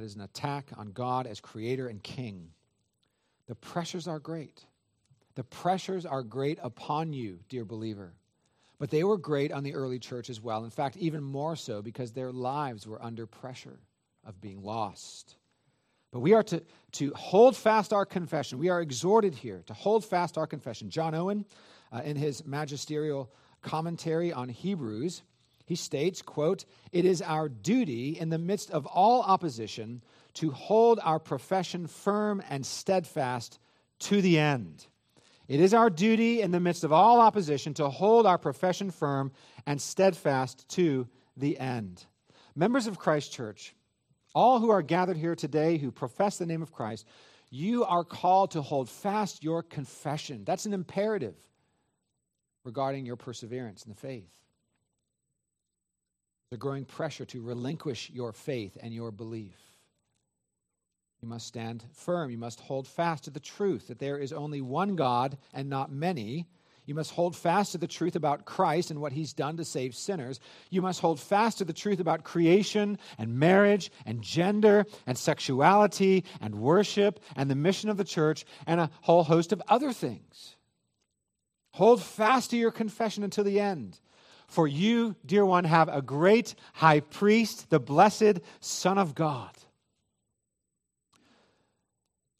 that 0.00 0.06
is 0.06 0.14
an 0.14 0.22
attack 0.22 0.70
on 0.78 0.92
God 0.92 1.26
as 1.26 1.40
creator 1.40 1.86
and 1.86 2.02
king. 2.02 2.48
The 3.48 3.54
pressures 3.54 4.08
are 4.08 4.18
great. 4.18 4.64
The 5.34 5.44
pressures 5.44 6.06
are 6.06 6.22
great 6.22 6.58
upon 6.62 7.12
you, 7.12 7.40
dear 7.50 7.66
believer. 7.66 8.14
But 8.78 8.88
they 8.88 9.04
were 9.04 9.18
great 9.18 9.52
on 9.52 9.62
the 9.62 9.74
early 9.74 9.98
church 9.98 10.30
as 10.30 10.40
well. 10.40 10.64
In 10.64 10.70
fact, 10.70 10.96
even 10.96 11.22
more 11.22 11.54
so 11.54 11.82
because 11.82 12.12
their 12.12 12.32
lives 12.32 12.86
were 12.86 13.02
under 13.02 13.26
pressure 13.26 13.78
of 14.24 14.40
being 14.40 14.62
lost. 14.62 15.36
But 16.12 16.20
we 16.20 16.32
are 16.32 16.44
to, 16.44 16.62
to 16.92 17.12
hold 17.14 17.54
fast 17.54 17.92
our 17.92 18.06
confession. 18.06 18.58
We 18.58 18.70
are 18.70 18.80
exhorted 18.80 19.34
here 19.34 19.62
to 19.66 19.74
hold 19.74 20.02
fast 20.02 20.38
our 20.38 20.46
confession. 20.46 20.88
John 20.88 21.14
Owen, 21.14 21.44
uh, 21.92 22.00
in 22.06 22.16
his 22.16 22.46
magisterial 22.46 23.30
commentary 23.60 24.32
on 24.32 24.48
Hebrews, 24.48 25.22
he 25.70 25.76
states, 25.76 26.20
quote, 26.20 26.64
"It 26.90 27.04
is 27.04 27.22
our 27.22 27.48
duty 27.48 28.18
in 28.18 28.28
the 28.28 28.38
midst 28.38 28.72
of 28.72 28.86
all 28.86 29.22
opposition 29.22 30.02
to 30.34 30.50
hold 30.50 30.98
our 31.04 31.20
profession 31.20 31.86
firm 31.86 32.42
and 32.50 32.66
steadfast 32.66 33.60
to 34.00 34.20
the 34.20 34.36
end." 34.36 34.88
It 35.46 35.60
is 35.60 35.72
our 35.72 35.88
duty 35.88 36.42
in 36.42 36.50
the 36.50 36.58
midst 36.58 36.82
of 36.82 36.92
all 36.92 37.20
opposition 37.20 37.72
to 37.74 37.88
hold 37.88 38.26
our 38.26 38.36
profession 38.36 38.90
firm 38.90 39.30
and 39.64 39.80
steadfast 39.80 40.68
to 40.70 41.08
the 41.36 41.56
end. 41.58 42.04
Members 42.56 42.88
of 42.88 42.98
Christ 42.98 43.32
Church, 43.32 43.76
all 44.34 44.58
who 44.58 44.70
are 44.70 44.82
gathered 44.82 45.16
here 45.16 45.36
today 45.36 45.78
who 45.78 45.92
profess 45.92 46.36
the 46.36 46.46
name 46.46 46.62
of 46.62 46.72
Christ, 46.72 47.06
you 47.48 47.84
are 47.84 48.04
called 48.04 48.50
to 48.52 48.62
hold 48.62 48.88
fast 48.88 49.44
your 49.44 49.62
confession. 49.62 50.44
That's 50.44 50.66
an 50.66 50.74
imperative 50.74 51.36
regarding 52.64 53.06
your 53.06 53.16
perseverance 53.16 53.84
in 53.84 53.90
the 53.90 53.96
faith. 53.96 54.39
The 56.50 56.56
growing 56.56 56.84
pressure 56.84 57.24
to 57.26 57.42
relinquish 57.42 58.10
your 58.10 58.32
faith 58.32 58.76
and 58.80 58.92
your 58.92 59.10
belief. 59.10 59.56
You 61.22 61.28
must 61.28 61.46
stand 61.46 61.84
firm. 61.92 62.30
You 62.30 62.38
must 62.38 62.60
hold 62.60 62.88
fast 62.88 63.24
to 63.24 63.30
the 63.30 63.40
truth 63.40 63.88
that 63.88 63.98
there 63.98 64.18
is 64.18 64.32
only 64.32 64.60
one 64.60 64.96
God 64.96 65.38
and 65.52 65.68
not 65.68 65.92
many 65.92 66.46
you 66.90 66.96
must 66.96 67.12
hold 67.12 67.36
fast 67.36 67.70
to 67.70 67.78
the 67.78 67.86
truth 67.86 68.16
about 68.16 68.46
Christ 68.46 68.90
and 68.90 69.00
what 69.00 69.12
he's 69.12 69.32
done 69.32 69.56
to 69.58 69.64
save 69.64 69.94
sinners. 69.94 70.40
You 70.70 70.82
must 70.82 71.00
hold 71.00 71.20
fast 71.20 71.58
to 71.58 71.64
the 71.64 71.72
truth 71.72 72.00
about 72.00 72.24
creation 72.24 72.98
and 73.16 73.38
marriage 73.38 73.92
and 74.04 74.22
gender 74.22 74.86
and 75.06 75.16
sexuality 75.16 76.24
and 76.40 76.56
worship 76.56 77.20
and 77.36 77.48
the 77.48 77.54
mission 77.54 77.90
of 77.90 77.96
the 77.96 78.02
church 78.02 78.44
and 78.66 78.80
a 78.80 78.90
whole 79.02 79.22
host 79.22 79.52
of 79.52 79.62
other 79.68 79.92
things. 79.92 80.56
Hold 81.74 82.02
fast 82.02 82.50
to 82.50 82.56
your 82.56 82.72
confession 82.72 83.22
until 83.22 83.44
the 83.44 83.60
end. 83.60 84.00
For 84.50 84.66
you, 84.66 85.14
dear 85.24 85.46
one, 85.46 85.62
have 85.62 85.88
a 85.88 86.02
great 86.02 86.56
high 86.74 86.98
priest, 86.98 87.70
the 87.70 87.78
blessed 87.78 88.40
Son 88.58 88.98
of 88.98 89.14
God. 89.14 89.56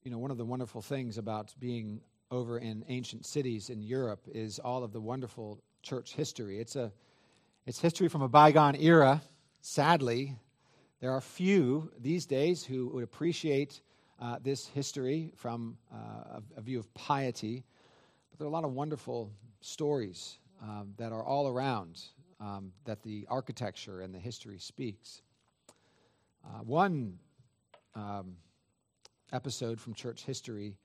You 0.02 0.10
know, 0.10 0.18
one 0.18 0.32
of 0.32 0.36
the 0.36 0.44
wonderful 0.44 0.82
things 0.82 1.18
about 1.18 1.54
being 1.60 2.00
over 2.32 2.58
in 2.58 2.84
ancient 2.88 3.26
cities 3.26 3.70
in 3.70 3.80
Europe 3.80 4.26
is 4.26 4.58
all 4.58 4.82
of 4.82 4.92
the 4.92 5.00
wonderful 5.00 5.62
church 5.82 6.14
history. 6.14 6.58
It's 6.58 6.74
a 6.74 6.90
it's 7.64 7.78
history 7.78 8.08
from 8.08 8.22
a 8.22 8.28
bygone 8.28 8.74
era. 8.74 9.22
Sadly, 9.60 10.34
there 10.98 11.12
are 11.12 11.20
few 11.20 11.92
these 11.96 12.26
days 12.26 12.64
who 12.64 12.88
would 12.88 13.04
appreciate 13.04 13.82
uh, 14.18 14.38
this 14.42 14.66
history 14.66 15.30
from 15.36 15.78
uh, 15.94 16.40
a, 16.40 16.42
a, 16.56 16.60
view 16.60 16.80
of 16.80 16.92
piety, 16.92 17.64
but 18.30 18.40
there 18.40 18.46
are 18.46 18.50
a 18.50 18.52
lot 18.52 18.64
of 18.64 18.72
wonderful 18.72 19.30
stories 19.60 20.39
um, 20.62 20.94
that 20.96 21.12
are 21.12 21.24
all 21.24 21.48
around 21.48 22.00
um, 22.40 22.72
that 22.84 23.02
the 23.02 23.26
architecture 23.28 24.00
and 24.00 24.14
the 24.14 24.18
history 24.18 24.58
speaks. 24.58 25.22
Uh, 26.44 26.62
one 26.64 27.18
um, 27.94 28.36
episode 29.32 29.80
from 29.80 29.94
church 29.94 30.24
history 30.24 30.76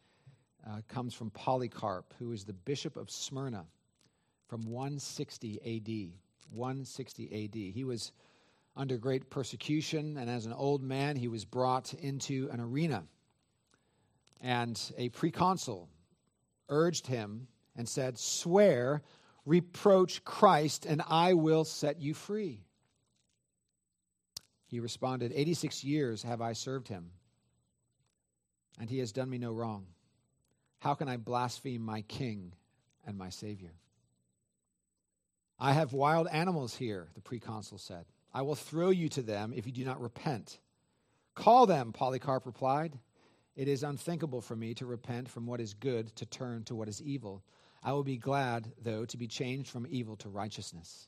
uh, 0.68 0.82
comes 0.88 1.14
from 1.14 1.30
Polycarp, 1.32 2.14
who 2.20 2.32
is 2.32 2.44
the 2.44 2.54
bishop 2.54 2.98
of 2.98 3.10
Smyrna 3.10 3.66
from 4.48 4.64
160 4.64 5.60
AD. 5.62 6.12
160 6.52 7.46
AD. 7.46 7.56
He 7.74 7.84
was 7.84 8.12
under 8.76 8.98
great 8.98 9.30
persecution, 9.30 10.18
and 10.18 10.30
as 10.30 10.46
an 10.46 10.54
old 10.54 10.84
man, 10.84 11.16
he 11.16 11.28
was 11.28 11.46
brought 11.46 11.94
into 11.94 12.50
an 12.52 12.60
arena. 12.60 13.04
And 14.42 14.80
a 14.98 15.10
proconsul 15.10 15.90
urged 16.70 17.08
him 17.08 17.48
and 17.76 17.88
said, 17.88 18.18
Swear, 18.18 19.02
reproach 19.46 20.24
Christ, 20.24 20.86
and 20.86 21.02
I 21.08 21.34
will 21.34 21.64
set 21.64 22.02
you 22.02 22.14
free. 22.14 22.62
He 24.68 24.80
responded, 24.80 25.32
86 25.34 25.84
years 25.84 26.24
have 26.24 26.42
I 26.42 26.54
served 26.54 26.88
him, 26.88 27.12
and 28.80 28.90
he 28.90 29.00
has 29.00 29.12
done 29.12 29.30
me 29.30 29.38
no 29.38 29.52
wrong. 29.52 29.86
How 30.80 30.96
can 30.96 31.08
I 31.08 31.18
blaspheme 31.18 31.82
my 31.82 32.02
king 32.02 32.54
and 33.06 33.18
my 33.18 33.30
Savior? 33.30 33.74
I 35.60 35.74
have 35.74 35.94
wild 35.94 36.28
animals 36.28 36.76
here, 36.76 37.08
the 37.14 37.22
proconsul 37.22 37.78
said. 37.78 38.06
I 38.34 38.42
will 38.42 38.56
throw 38.56 38.90
you 38.90 39.08
to 39.10 39.22
them 39.22 39.54
if 39.56 39.66
you 39.66 39.72
do 39.72 39.86
not 39.86 40.02
repent. 40.02 40.60
Call 41.36 41.66
them, 41.66 41.94
Polycarp 41.94 42.46
replied. 42.46 43.00
It 43.56 43.70
is 43.70 43.84
unthinkable 43.84 44.42
for 44.42 44.56
me 44.56 44.74
to 44.76 44.86
repent 44.86 45.30
from 45.30 45.46
what 45.46 45.62
is 45.62 45.74
good 45.74 46.14
to 46.18 46.26
turn 46.26 46.64
to 46.66 46.76
what 46.76 46.90
is 46.90 47.02
evil. 47.02 47.44
I 47.86 47.94
will 47.94 48.04
be 48.04 48.18
glad, 48.18 48.72
though, 48.82 49.06
to 49.06 49.16
be 49.16 49.28
changed 49.28 49.70
from 49.70 49.86
evil 49.88 50.16
to 50.18 50.30
righteousness. 50.30 51.08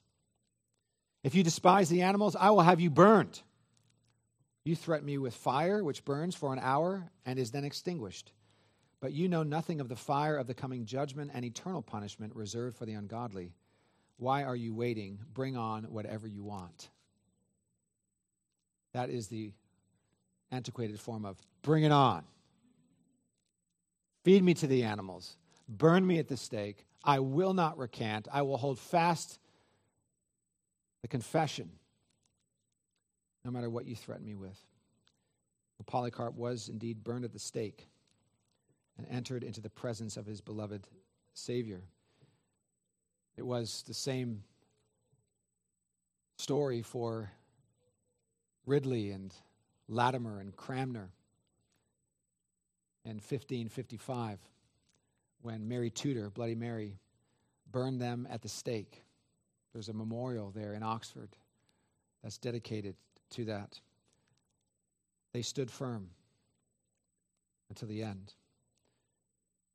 If 1.23 1.33
you 1.33 1.43
despise 1.43 1.89
the 1.89 2.03
animals, 2.03 2.35
I 2.35 2.51
will 2.51 2.61
have 2.61 2.79
you 2.79 2.91
burned. 2.91 3.41
You 4.63 4.75
threaten 4.75 5.07
me 5.07 5.17
with 5.17 5.33
fire, 5.33 5.83
which 5.83 6.05
burns 6.05 6.35
for 6.35 6.53
an 6.53 6.59
hour 6.61 7.09
and 7.25 7.39
is 7.39 7.49
then 7.49 7.65
extinguished. 7.65 8.31
But 8.99 9.11
you 9.11 9.27
know 9.27 9.41
nothing 9.41 9.81
of 9.81 9.89
the 9.89 9.95
fire 9.95 10.37
of 10.37 10.45
the 10.45 10.53
coming 10.53 10.85
judgment 10.85 11.31
and 11.33 11.43
eternal 11.43 11.81
punishment 11.81 12.35
reserved 12.35 12.77
for 12.77 12.85
the 12.85 12.93
ungodly. 12.93 13.53
Why 14.17 14.43
are 14.43 14.55
you 14.55 14.75
waiting? 14.75 15.17
Bring 15.33 15.57
on 15.57 15.85
whatever 15.85 16.27
you 16.27 16.43
want. 16.43 16.89
That 18.93 19.09
is 19.09 19.27
the 19.29 19.51
antiquated 20.51 20.99
form 20.99 21.25
of 21.25 21.37
bring 21.63 21.83
it 21.83 21.91
on. 21.91 22.23
Feed 24.23 24.43
me 24.43 24.53
to 24.55 24.67
the 24.67 24.83
animals. 24.83 25.37
Burn 25.67 26.05
me 26.05 26.19
at 26.19 26.27
the 26.27 26.37
stake. 26.37 26.85
I 27.03 27.19
will 27.19 27.53
not 27.53 27.77
recant. 27.77 28.27
I 28.31 28.41
will 28.41 28.57
hold 28.57 28.79
fast 28.79 29.39
the 31.01 31.07
confession, 31.07 31.71
no 33.45 33.51
matter 33.51 33.69
what 33.69 33.85
you 33.85 33.95
threaten 33.95 34.25
me 34.25 34.35
with. 34.35 34.59
Polycarp 35.87 36.35
was 36.35 36.69
indeed 36.69 37.03
burned 37.03 37.25
at 37.25 37.31
the 37.31 37.39
stake 37.39 37.87
and 38.97 39.07
entered 39.09 39.43
into 39.43 39.61
the 39.61 39.69
presence 39.69 40.17
of 40.17 40.25
his 40.25 40.41
beloved 40.41 40.87
Savior. 41.33 41.81
It 43.37 43.45
was 43.45 43.83
the 43.87 43.93
same 43.93 44.43
story 46.37 46.81
for 46.81 47.31
Ridley 48.65 49.11
and 49.11 49.33
Latimer 49.87 50.39
and 50.39 50.55
Cranmer 50.55 51.09
in 53.05 53.15
1555 53.15 54.39
when 55.41 55.67
Mary 55.67 55.89
Tudor, 55.89 56.29
Bloody 56.29 56.55
Mary, 56.55 56.99
burned 57.71 58.01
them 58.01 58.27
at 58.29 58.41
the 58.41 58.49
stake. 58.49 59.03
There's 59.73 59.89
a 59.89 59.93
memorial 59.93 60.51
there 60.51 60.73
in 60.73 60.83
Oxford 60.83 61.35
that's 62.23 62.37
dedicated 62.37 62.95
to 63.31 63.45
that. 63.45 63.79
They 65.33 65.41
stood 65.41 65.69
firm 65.69 66.09
until 67.69 67.87
the 67.87 68.03
end. 68.03 68.33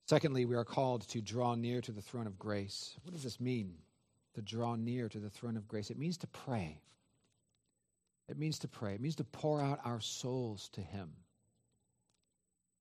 Secondly, 0.07 0.45
we 0.45 0.57
are 0.57 0.65
called 0.65 1.07
to 1.09 1.21
draw 1.21 1.55
near 1.55 1.81
to 1.81 1.93
the 1.93 2.03
throne 2.03 2.27
of 2.27 2.39
grace. 2.39 2.97
What 3.03 3.13
does 3.13 3.23
this 3.23 3.41
mean? 3.41 3.75
To 4.35 4.43
draw 4.43 4.75
near 4.75 5.09
to 5.09 5.19
the 5.19 5.31
throne 5.31 5.57
of 5.57 5.69
grace. 5.69 5.91
It 5.91 5.99
means 5.99 6.17
to 6.19 6.27
pray. 6.27 6.83
It 8.29 8.39
means 8.39 8.59
to 8.61 8.69
pray. 8.69 8.95
It 8.95 9.01
means 9.01 9.17
to 9.17 9.25
pour 9.25 9.61
out 9.61 9.81
our 9.85 10.01
souls 10.01 10.69
to 10.73 10.81
Him. 10.81 11.13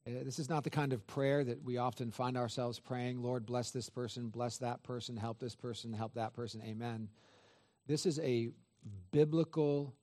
Uh, 0.07 0.23
this 0.23 0.39
is 0.39 0.49
not 0.49 0.63
the 0.63 0.69
kind 0.69 0.93
of 0.93 1.05
prayer 1.05 1.43
that 1.43 1.63
we 1.63 1.77
often 1.77 2.11
find 2.11 2.35
ourselves 2.35 2.79
praying, 2.79 3.21
Lord, 3.21 3.45
bless 3.45 3.71
this 3.71 3.89
person, 3.89 4.29
bless 4.29 4.57
that 4.57 4.81
person, 4.83 5.15
help 5.15 5.39
this 5.39 5.55
person, 5.55 5.93
help 5.93 6.15
that 6.15 6.33
person, 6.33 6.61
amen. 6.65 7.07
This 7.85 8.05
is 8.05 8.19
a 8.19 8.49
biblical 9.11 9.93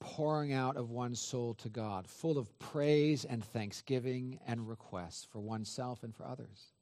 pouring 0.00 0.54
out 0.54 0.78
of 0.78 0.90
one's 0.90 1.20
soul 1.20 1.52
to 1.54 1.68
God, 1.68 2.08
full 2.08 2.38
of 2.38 2.58
praise 2.58 3.26
and 3.26 3.44
thanksgiving 3.44 4.40
and 4.46 4.66
requests 4.66 5.26
for 5.30 5.38
oneself 5.40 6.02
and 6.02 6.14
for 6.14 6.26
others. 6.26 6.72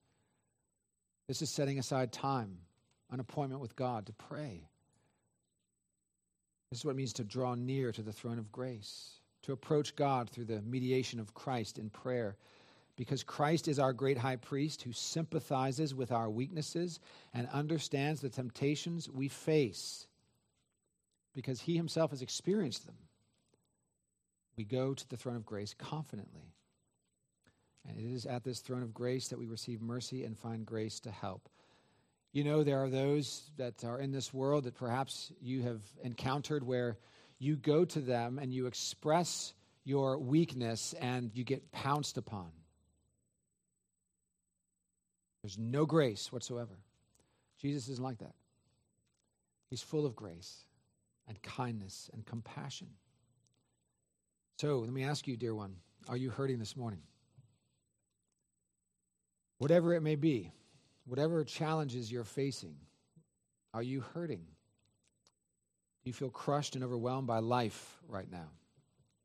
This 1.27 1.43
is 1.43 1.51
setting 1.51 1.81
aside 1.81 2.13
time, 2.13 2.59
an 3.11 3.19
appointment 3.19 3.61
with 3.61 3.75
God 3.75 4.07
to 4.07 4.13
pray. 4.13 4.69
This 6.71 6.81
is 6.81 6.85
what 6.85 6.93
it 6.93 6.97
means 6.97 7.15
to 7.15 7.25
draw 7.25 7.55
near 7.55 7.91
to 7.91 8.03
the 8.03 8.13
throne 8.13 8.39
of 8.39 8.53
grace, 8.53 9.21
to 9.43 9.53
approach 9.53 9.97
God 9.97 10.29
through 10.31 10.47
the 10.47 10.63
mediation 10.63 11.21
of 11.21 11.35
Christ 11.35 11.79
in 11.79 11.91
prayer. 11.91 12.37
Because 12.97 13.23
Christ 13.23 13.69
is 13.69 13.79
our 13.79 13.93
great 13.93 14.19
high 14.19 14.37
priest 14.37 14.83
who 14.83 14.93
sympathizes 14.93 15.95
with 15.95 16.11
our 16.11 16.29
weaknesses 16.29 16.99
and 17.33 17.49
understands 17.53 18.21
the 18.21 18.29
temptations 18.29 19.09
we 19.09 19.29
face 19.29 20.07
because 21.35 21.61
he 21.61 21.77
himself 21.77 22.11
has 22.11 22.23
experienced 22.23 22.87
them 22.87 22.97
we 24.59 24.65
go 24.65 24.93
to 24.93 25.09
the 25.09 25.17
throne 25.17 25.37
of 25.37 25.47
grace 25.47 25.73
confidently. 25.73 26.53
And 27.89 27.97
it 27.97 28.13
is 28.13 28.27
at 28.27 28.45
this 28.45 28.59
throne 28.59 28.83
of 28.83 28.93
grace 28.93 29.29
that 29.29 29.39
we 29.39 29.47
receive 29.47 29.81
mercy 29.81 30.25
and 30.25 30.37
find 30.37 30.67
grace 30.67 31.01
to 31.01 31.11
help. 31.11 31.49
You 32.33 32.45
know, 32.45 32.63
there 32.63 32.83
are 32.83 32.91
those 32.91 33.51
that 33.57 33.85
are 33.85 34.01
in 34.01 34.11
this 34.11 34.35
world 34.35 34.65
that 34.65 34.75
perhaps 34.75 35.33
you 35.41 35.63
have 35.63 35.81
encountered 36.03 36.65
where 36.65 36.99
you 37.39 37.57
go 37.57 37.85
to 37.85 38.01
them 38.01 38.39
and 38.39 38.53
you 38.53 38.67
express 38.67 39.53
your 39.85 40.19
weakness 40.19 40.95
and 41.01 41.31
you 41.35 41.45
get 41.45 41.71
pounced 41.73 42.19
upon. 42.19 42.51
There's 45.43 45.59
no 45.59 45.87
grace 45.87 46.33
whatsoever. 46.33 46.79
Jesus 47.61 47.89
isn't 47.89 48.05
like 48.05 48.19
that. 48.19 48.35
He's 49.71 49.83
full 49.83 50.07
of 50.07 50.17
grace 50.17 50.65
and 51.27 51.41
kindness 51.43 52.11
and 52.13 52.25
compassion. 52.27 52.89
So 54.59 54.81
let 54.81 54.93
me 54.93 55.05
ask 55.05 55.29
you, 55.29 55.37
dear 55.37 55.55
one, 55.55 55.77
are 56.09 56.17
you 56.17 56.31
hurting 56.31 56.59
this 56.59 56.77
morning? 56.77 57.03
Whatever 59.59 59.95
it 59.95 60.03
may 60.03 60.17
be, 60.17 60.53
whatever 61.07 61.45
challenges 61.45 62.11
you're 62.11 62.25
facing, 62.25 62.77
are 63.75 63.83
you 63.83 64.01
hurting? 64.15 64.45
You 66.09 66.15
feel 66.15 66.31
crushed 66.31 66.75
and 66.75 66.83
overwhelmed 66.83 67.27
by 67.27 67.41
life 67.41 67.99
right 68.09 68.31
now? 68.33 68.49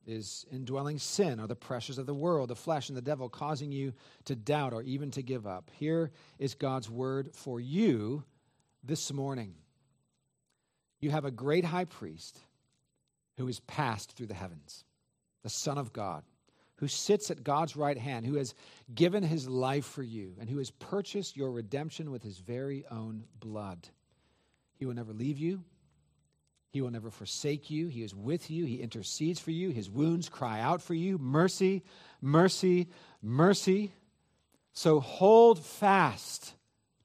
Is 0.06 0.46
indwelling 0.52 1.00
sin 1.00 1.40
or 1.40 1.48
the 1.48 1.56
pressures 1.56 1.98
of 1.98 2.06
the 2.06 2.14
world, 2.14 2.50
the 2.50 2.58
flesh, 2.58 2.90
and 2.90 2.98
the 2.98 3.02
devil 3.02 3.30
causing 3.30 3.72
you 3.72 3.94
to 4.26 4.36
doubt 4.36 4.74
or 4.74 4.82
even 4.82 5.10
to 5.12 5.22
give 5.22 5.48
up? 5.48 5.72
Here 5.80 6.12
is 6.40 6.56
God's 6.56 6.90
word 6.90 7.30
for 7.36 7.62
you 7.62 8.26
this 8.84 9.14
morning. 9.14 9.56
You 11.00 11.12
have 11.12 11.24
a 11.24 11.32
great 11.32 11.64
high 11.64 11.86
priest 11.86 12.38
who 13.38 13.48
is 13.48 13.62
passed 13.62 14.12
through 14.12 14.28
the 14.28 14.34
heavens 14.34 14.84
the 15.42 15.50
Son 15.50 15.78
of 15.78 15.94
God, 15.94 16.24
who 16.76 16.90
sits 16.90 17.32
at 17.32 17.46
God's 17.46 17.78
right 17.78 17.98
hand, 17.98 18.26
who 18.26 18.36
has 18.36 18.54
given 18.94 19.24
his 19.24 19.48
life 19.48 19.86
for 19.86 20.04
you, 20.04 20.36
and 20.38 20.50
who 20.50 20.58
has 20.58 20.70
purchased 20.70 21.38
your 21.38 21.52
redemption 21.52 22.12
with 22.12 22.24
his 22.24 22.40
very 22.40 22.84
own 22.92 23.24
blood. 23.40 23.88
He 24.76 24.86
will 24.86 24.96
never 24.96 25.14
leave 25.14 25.38
you. 25.38 25.64
He 26.74 26.82
will 26.82 26.90
never 26.90 27.12
forsake 27.12 27.70
you. 27.70 27.88
He 27.88 28.02
is 28.02 28.16
with 28.16 28.50
you. 28.50 28.66
He 28.66 28.82
intercedes 28.82 29.40
for 29.40 29.52
you. 29.52 29.70
His 29.70 29.92
wounds 29.92 30.28
cry 30.28 30.60
out 30.60 30.82
for 30.82 30.96
you. 30.96 31.20
Mercy, 31.20 31.84
mercy, 32.20 32.88
mercy. 33.22 33.94
So 34.74 35.00
hold 35.00 35.64
fast 35.64 36.56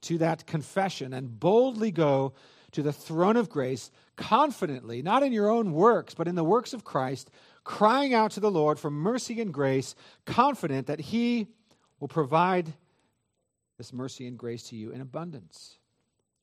to 0.00 0.16
that 0.18 0.46
confession 0.46 1.12
and 1.12 1.38
boldly 1.38 1.90
go 1.90 2.32
to 2.72 2.82
the 2.82 2.94
throne 2.94 3.36
of 3.36 3.50
grace 3.50 3.90
confidently, 4.16 5.02
not 5.02 5.22
in 5.22 5.34
your 5.34 5.50
own 5.50 5.72
works, 5.72 6.14
but 6.14 6.28
in 6.28 6.34
the 6.34 6.42
works 6.42 6.72
of 6.72 6.82
Christ, 6.82 7.30
crying 7.62 8.14
out 8.14 8.30
to 8.32 8.40
the 8.40 8.50
Lord 8.50 8.78
for 8.78 8.90
mercy 8.90 9.38
and 9.38 9.52
grace, 9.52 9.94
confident 10.24 10.86
that 10.86 10.98
He 10.98 11.46
will 12.00 12.08
provide 12.08 12.72
this 13.76 13.92
mercy 13.92 14.26
and 14.26 14.38
grace 14.38 14.62
to 14.70 14.76
you 14.76 14.92
in 14.92 15.02
abundance. 15.02 15.76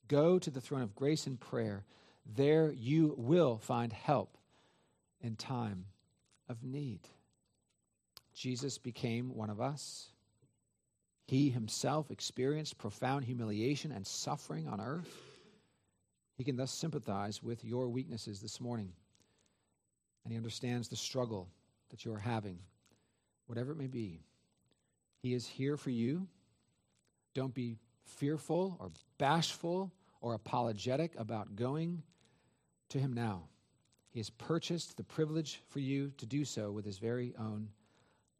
Go 0.07 0.37
to 0.37 0.51
the 0.51 0.61
throne 0.61 0.83
of 0.83 0.93
grace 0.93 1.25
in 1.25 1.37
prayer. 1.37 1.85
There 2.25 2.71
you 2.71 3.13
will 3.17 3.57
find 3.57 3.93
help 3.93 4.37
in 5.21 5.35
time 5.35 5.85
of 6.49 6.63
need. 6.63 7.01
Jesus 8.33 8.77
became 8.77 9.35
one 9.35 9.49
of 9.49 9.61
us. 9.61 10.09
He 11.27 11.49
himself 11.49 12.11
experienced 12.11 12.77
profound 12.77 13.25
humiliation 13.25 13.91
and 13.91 14.05
suffering 14.05 14.67
on 14.67 14.81
earth. 14.81 15.09
He 16.37 16.43
can 16.43 16.57
thus 16.57 16.71
sympathize 16.71 17.41
with 17.41 17.63
your 17.63 17.89
weaknesses 17.89 18.41
this 18.41 18.59
morning. 18.59 18.91
And 20.23 20.31
he 20.31 20.37
understands 20.37 20.87
the 20.87 20.95
struggle 20.95 21.47
that 21.89 22.03
you 22.03 22.13
are 22.13 22.19
having, 22.19 22.59
whatever 23.47 23.71
it 23.71 23.77
may 23.77 23.87
be. 23.87 24.21
He 25.21 25.33
is 25.33 25.47
here 25.47 25.77
for 25.77 25.91
you. 25.91 26.27
Don't 27.33 27.53
be 27.53 27.77
fearful 28.03 28.77
or 28.79 28.91
bashful 29.17 29.91
or 30.21 30.33
apologetic 30.33 31.13
about 31.17 31.55
going 31.55 32.03
to 32.95 33.01
him 33.01 33.13
now. 33.13 33.43
He 34.09 34.19
has 34.19 34.29
purchased 34.29 34.95
the 34.95 35.03
privilege 35.03 35.61
for 35.67 35.79
you 35.79 36.11
to 36.17 36.25
do 36.25 36.45
so 36.45 36.71
with 36.71 36.85
his 36.85 36.97
very 36.97 37.33
own 37.37 37.67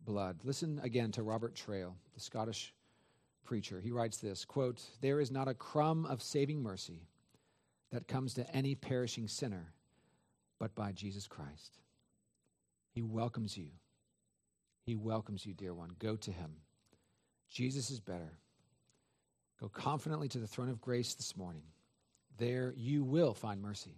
blood. 0.06 0.38
Listen 0.46 0.80
again 0.82 1.12
to 1.12 1.24
Robert 1.24 1.56
Traill, 1.56 1.94
the 2.14 2.22
Scottish 2.22 2.74
preacher. 3.44 3.82
He 3.82 3.92
writes 3.92 4.18
this 4.18 4.46
quote, 4.46 4.82
There 5.02 5.20
is 5.20 5.30
not 5.30 5.50
a 5.50 5.54
crumb 5.54 6.06
of 6.06 6.24
saving 6.24 6.64
mercy 6.64 7.02
that 7.92 8.08
comes 8.08 8.34
to 8.36 8.50
any 8.56 8.76
perishing 8.76 9.28
sinner 9.28 9.74
but 10.58 10.74
by 10.74 10.94
Jesus 10.94 11.28
Christ. 11.28 11.78
He 12.94 13.02
welcomes 13.02 13.58
you. 13.58 13.72
He 14.86 14.96
welcomes 14.96 15.46
you, 15.46 15.54
dear 15.54 15.74
one. 15.74 15.92
Go 16.00 16.16
to 16.16 16.32
him. 16.32 16.52
Jesus 17.50 17.90
is 17.90 18.00
better. 18.00 18.40
Go 19.60 19.68
confidently 19.68 20.30
to 20.30 20.40
the 20.40 20.48
throne 20.48 20.70
of 20.70 20.80
grace 20.80 21.14
this 21.14 21.36
morning. 21.36 21.64
There 22.38 22.74
you 22.78 23.04
will 23.04 23.34
find 23.34 23.62
mercy 23.62 23.98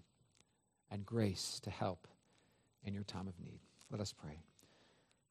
and 0.91 1.05
grace 1.05 1.59
to 1.63 1.69
help 1.69 2.07
in 2.83 2.93
your 2.93 3.03
time 3.03 3.27
of 3.27 3.39
need. 3.39 3.59
Let 3.91 4.01
us 4.01 4.13
pray. 4.13 4.39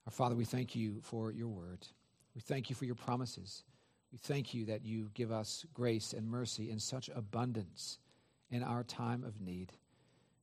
Our 0.07 0.13
Father, 0.13 0.35
we 0.35 0.45
thank 0.45 0.77
you 0.77 1.01
for 1.03 1.33
your 1.33 1.49
word. 1.49 1.87
We 2.35 2.41
thank 2.41 2.71
you 2.71 2.77
for 2.77 2.85
your 2.85 2.95
promises. 2.95 3.65
We 4.13 4.19
thank 4.19 4.55
you 4.55 4.67
that 4.67 4.85
you 4.85 5.11
give 5.15 5.33
us 5.33 5.65
grace 5.75 6.13
and 6.13 6.29
mercy 6.29 6.71
in 6.71 6.79
such 6.79 7.11
abundance 7.15 7.99
in 8.51 8.63
our 8.63 8.85
time 8.85 9.25
of 9.25 9.41
need. 9.41 9.73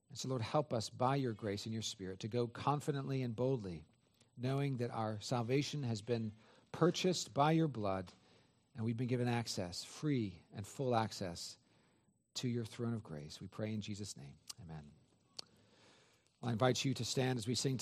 And 0.09 0.17
so, 0.17 0.29
Lord, 0.29 0.41
help 0.41 0.73
us 0.73 0.89
by 0.89 1.15
your 1.15 1.33
grace 1.33 1.65
and 1.65 1.73
your 1.73 1.81
spirit 1.81 2.19
to 2.19 2.27
go 2.27 2.47
confidently 2.47 3.23
and 3.23 3.35
boldly, 3.35 3.85
knowing 4.37 4.77
that 4.77 4.91
our 4.91 5.17
salvation 5.21 5.83
has 5.83 6.01
been 6.01 6.31
purchased 6.71 7.33
by 7.33 7.51
your 7.51 7.67
blood 7.67 8.11
and 8.75 8.85
we've 8.85 8.97
been 8.97 9.07
given 9.07 9.27
access, 9.27 9.83
free 9.83 10.33
and 10.55 10.65
full 10.65 10.95
access 10.95 11.57
to 12.35 12.47
your 12.47 12.65
throne 12.65 12.93
of 12.93 13.03
grace. 13.03 13.39
We 13.39 13.47
pray 13.47 13.73
in 13.73 13.81
Jesus' 13.81 14.17
name. 14.17 14.33
Amen. 14.63 14.83
I 16.45 16.51
invite 16.51 16.83
you 16.83 16.93
to 16.95 17.05
stand 17.05 17.39
as 17.39 17.47
we 17.47 17.55
sing 17.55 17.77
together. 17.77 17.81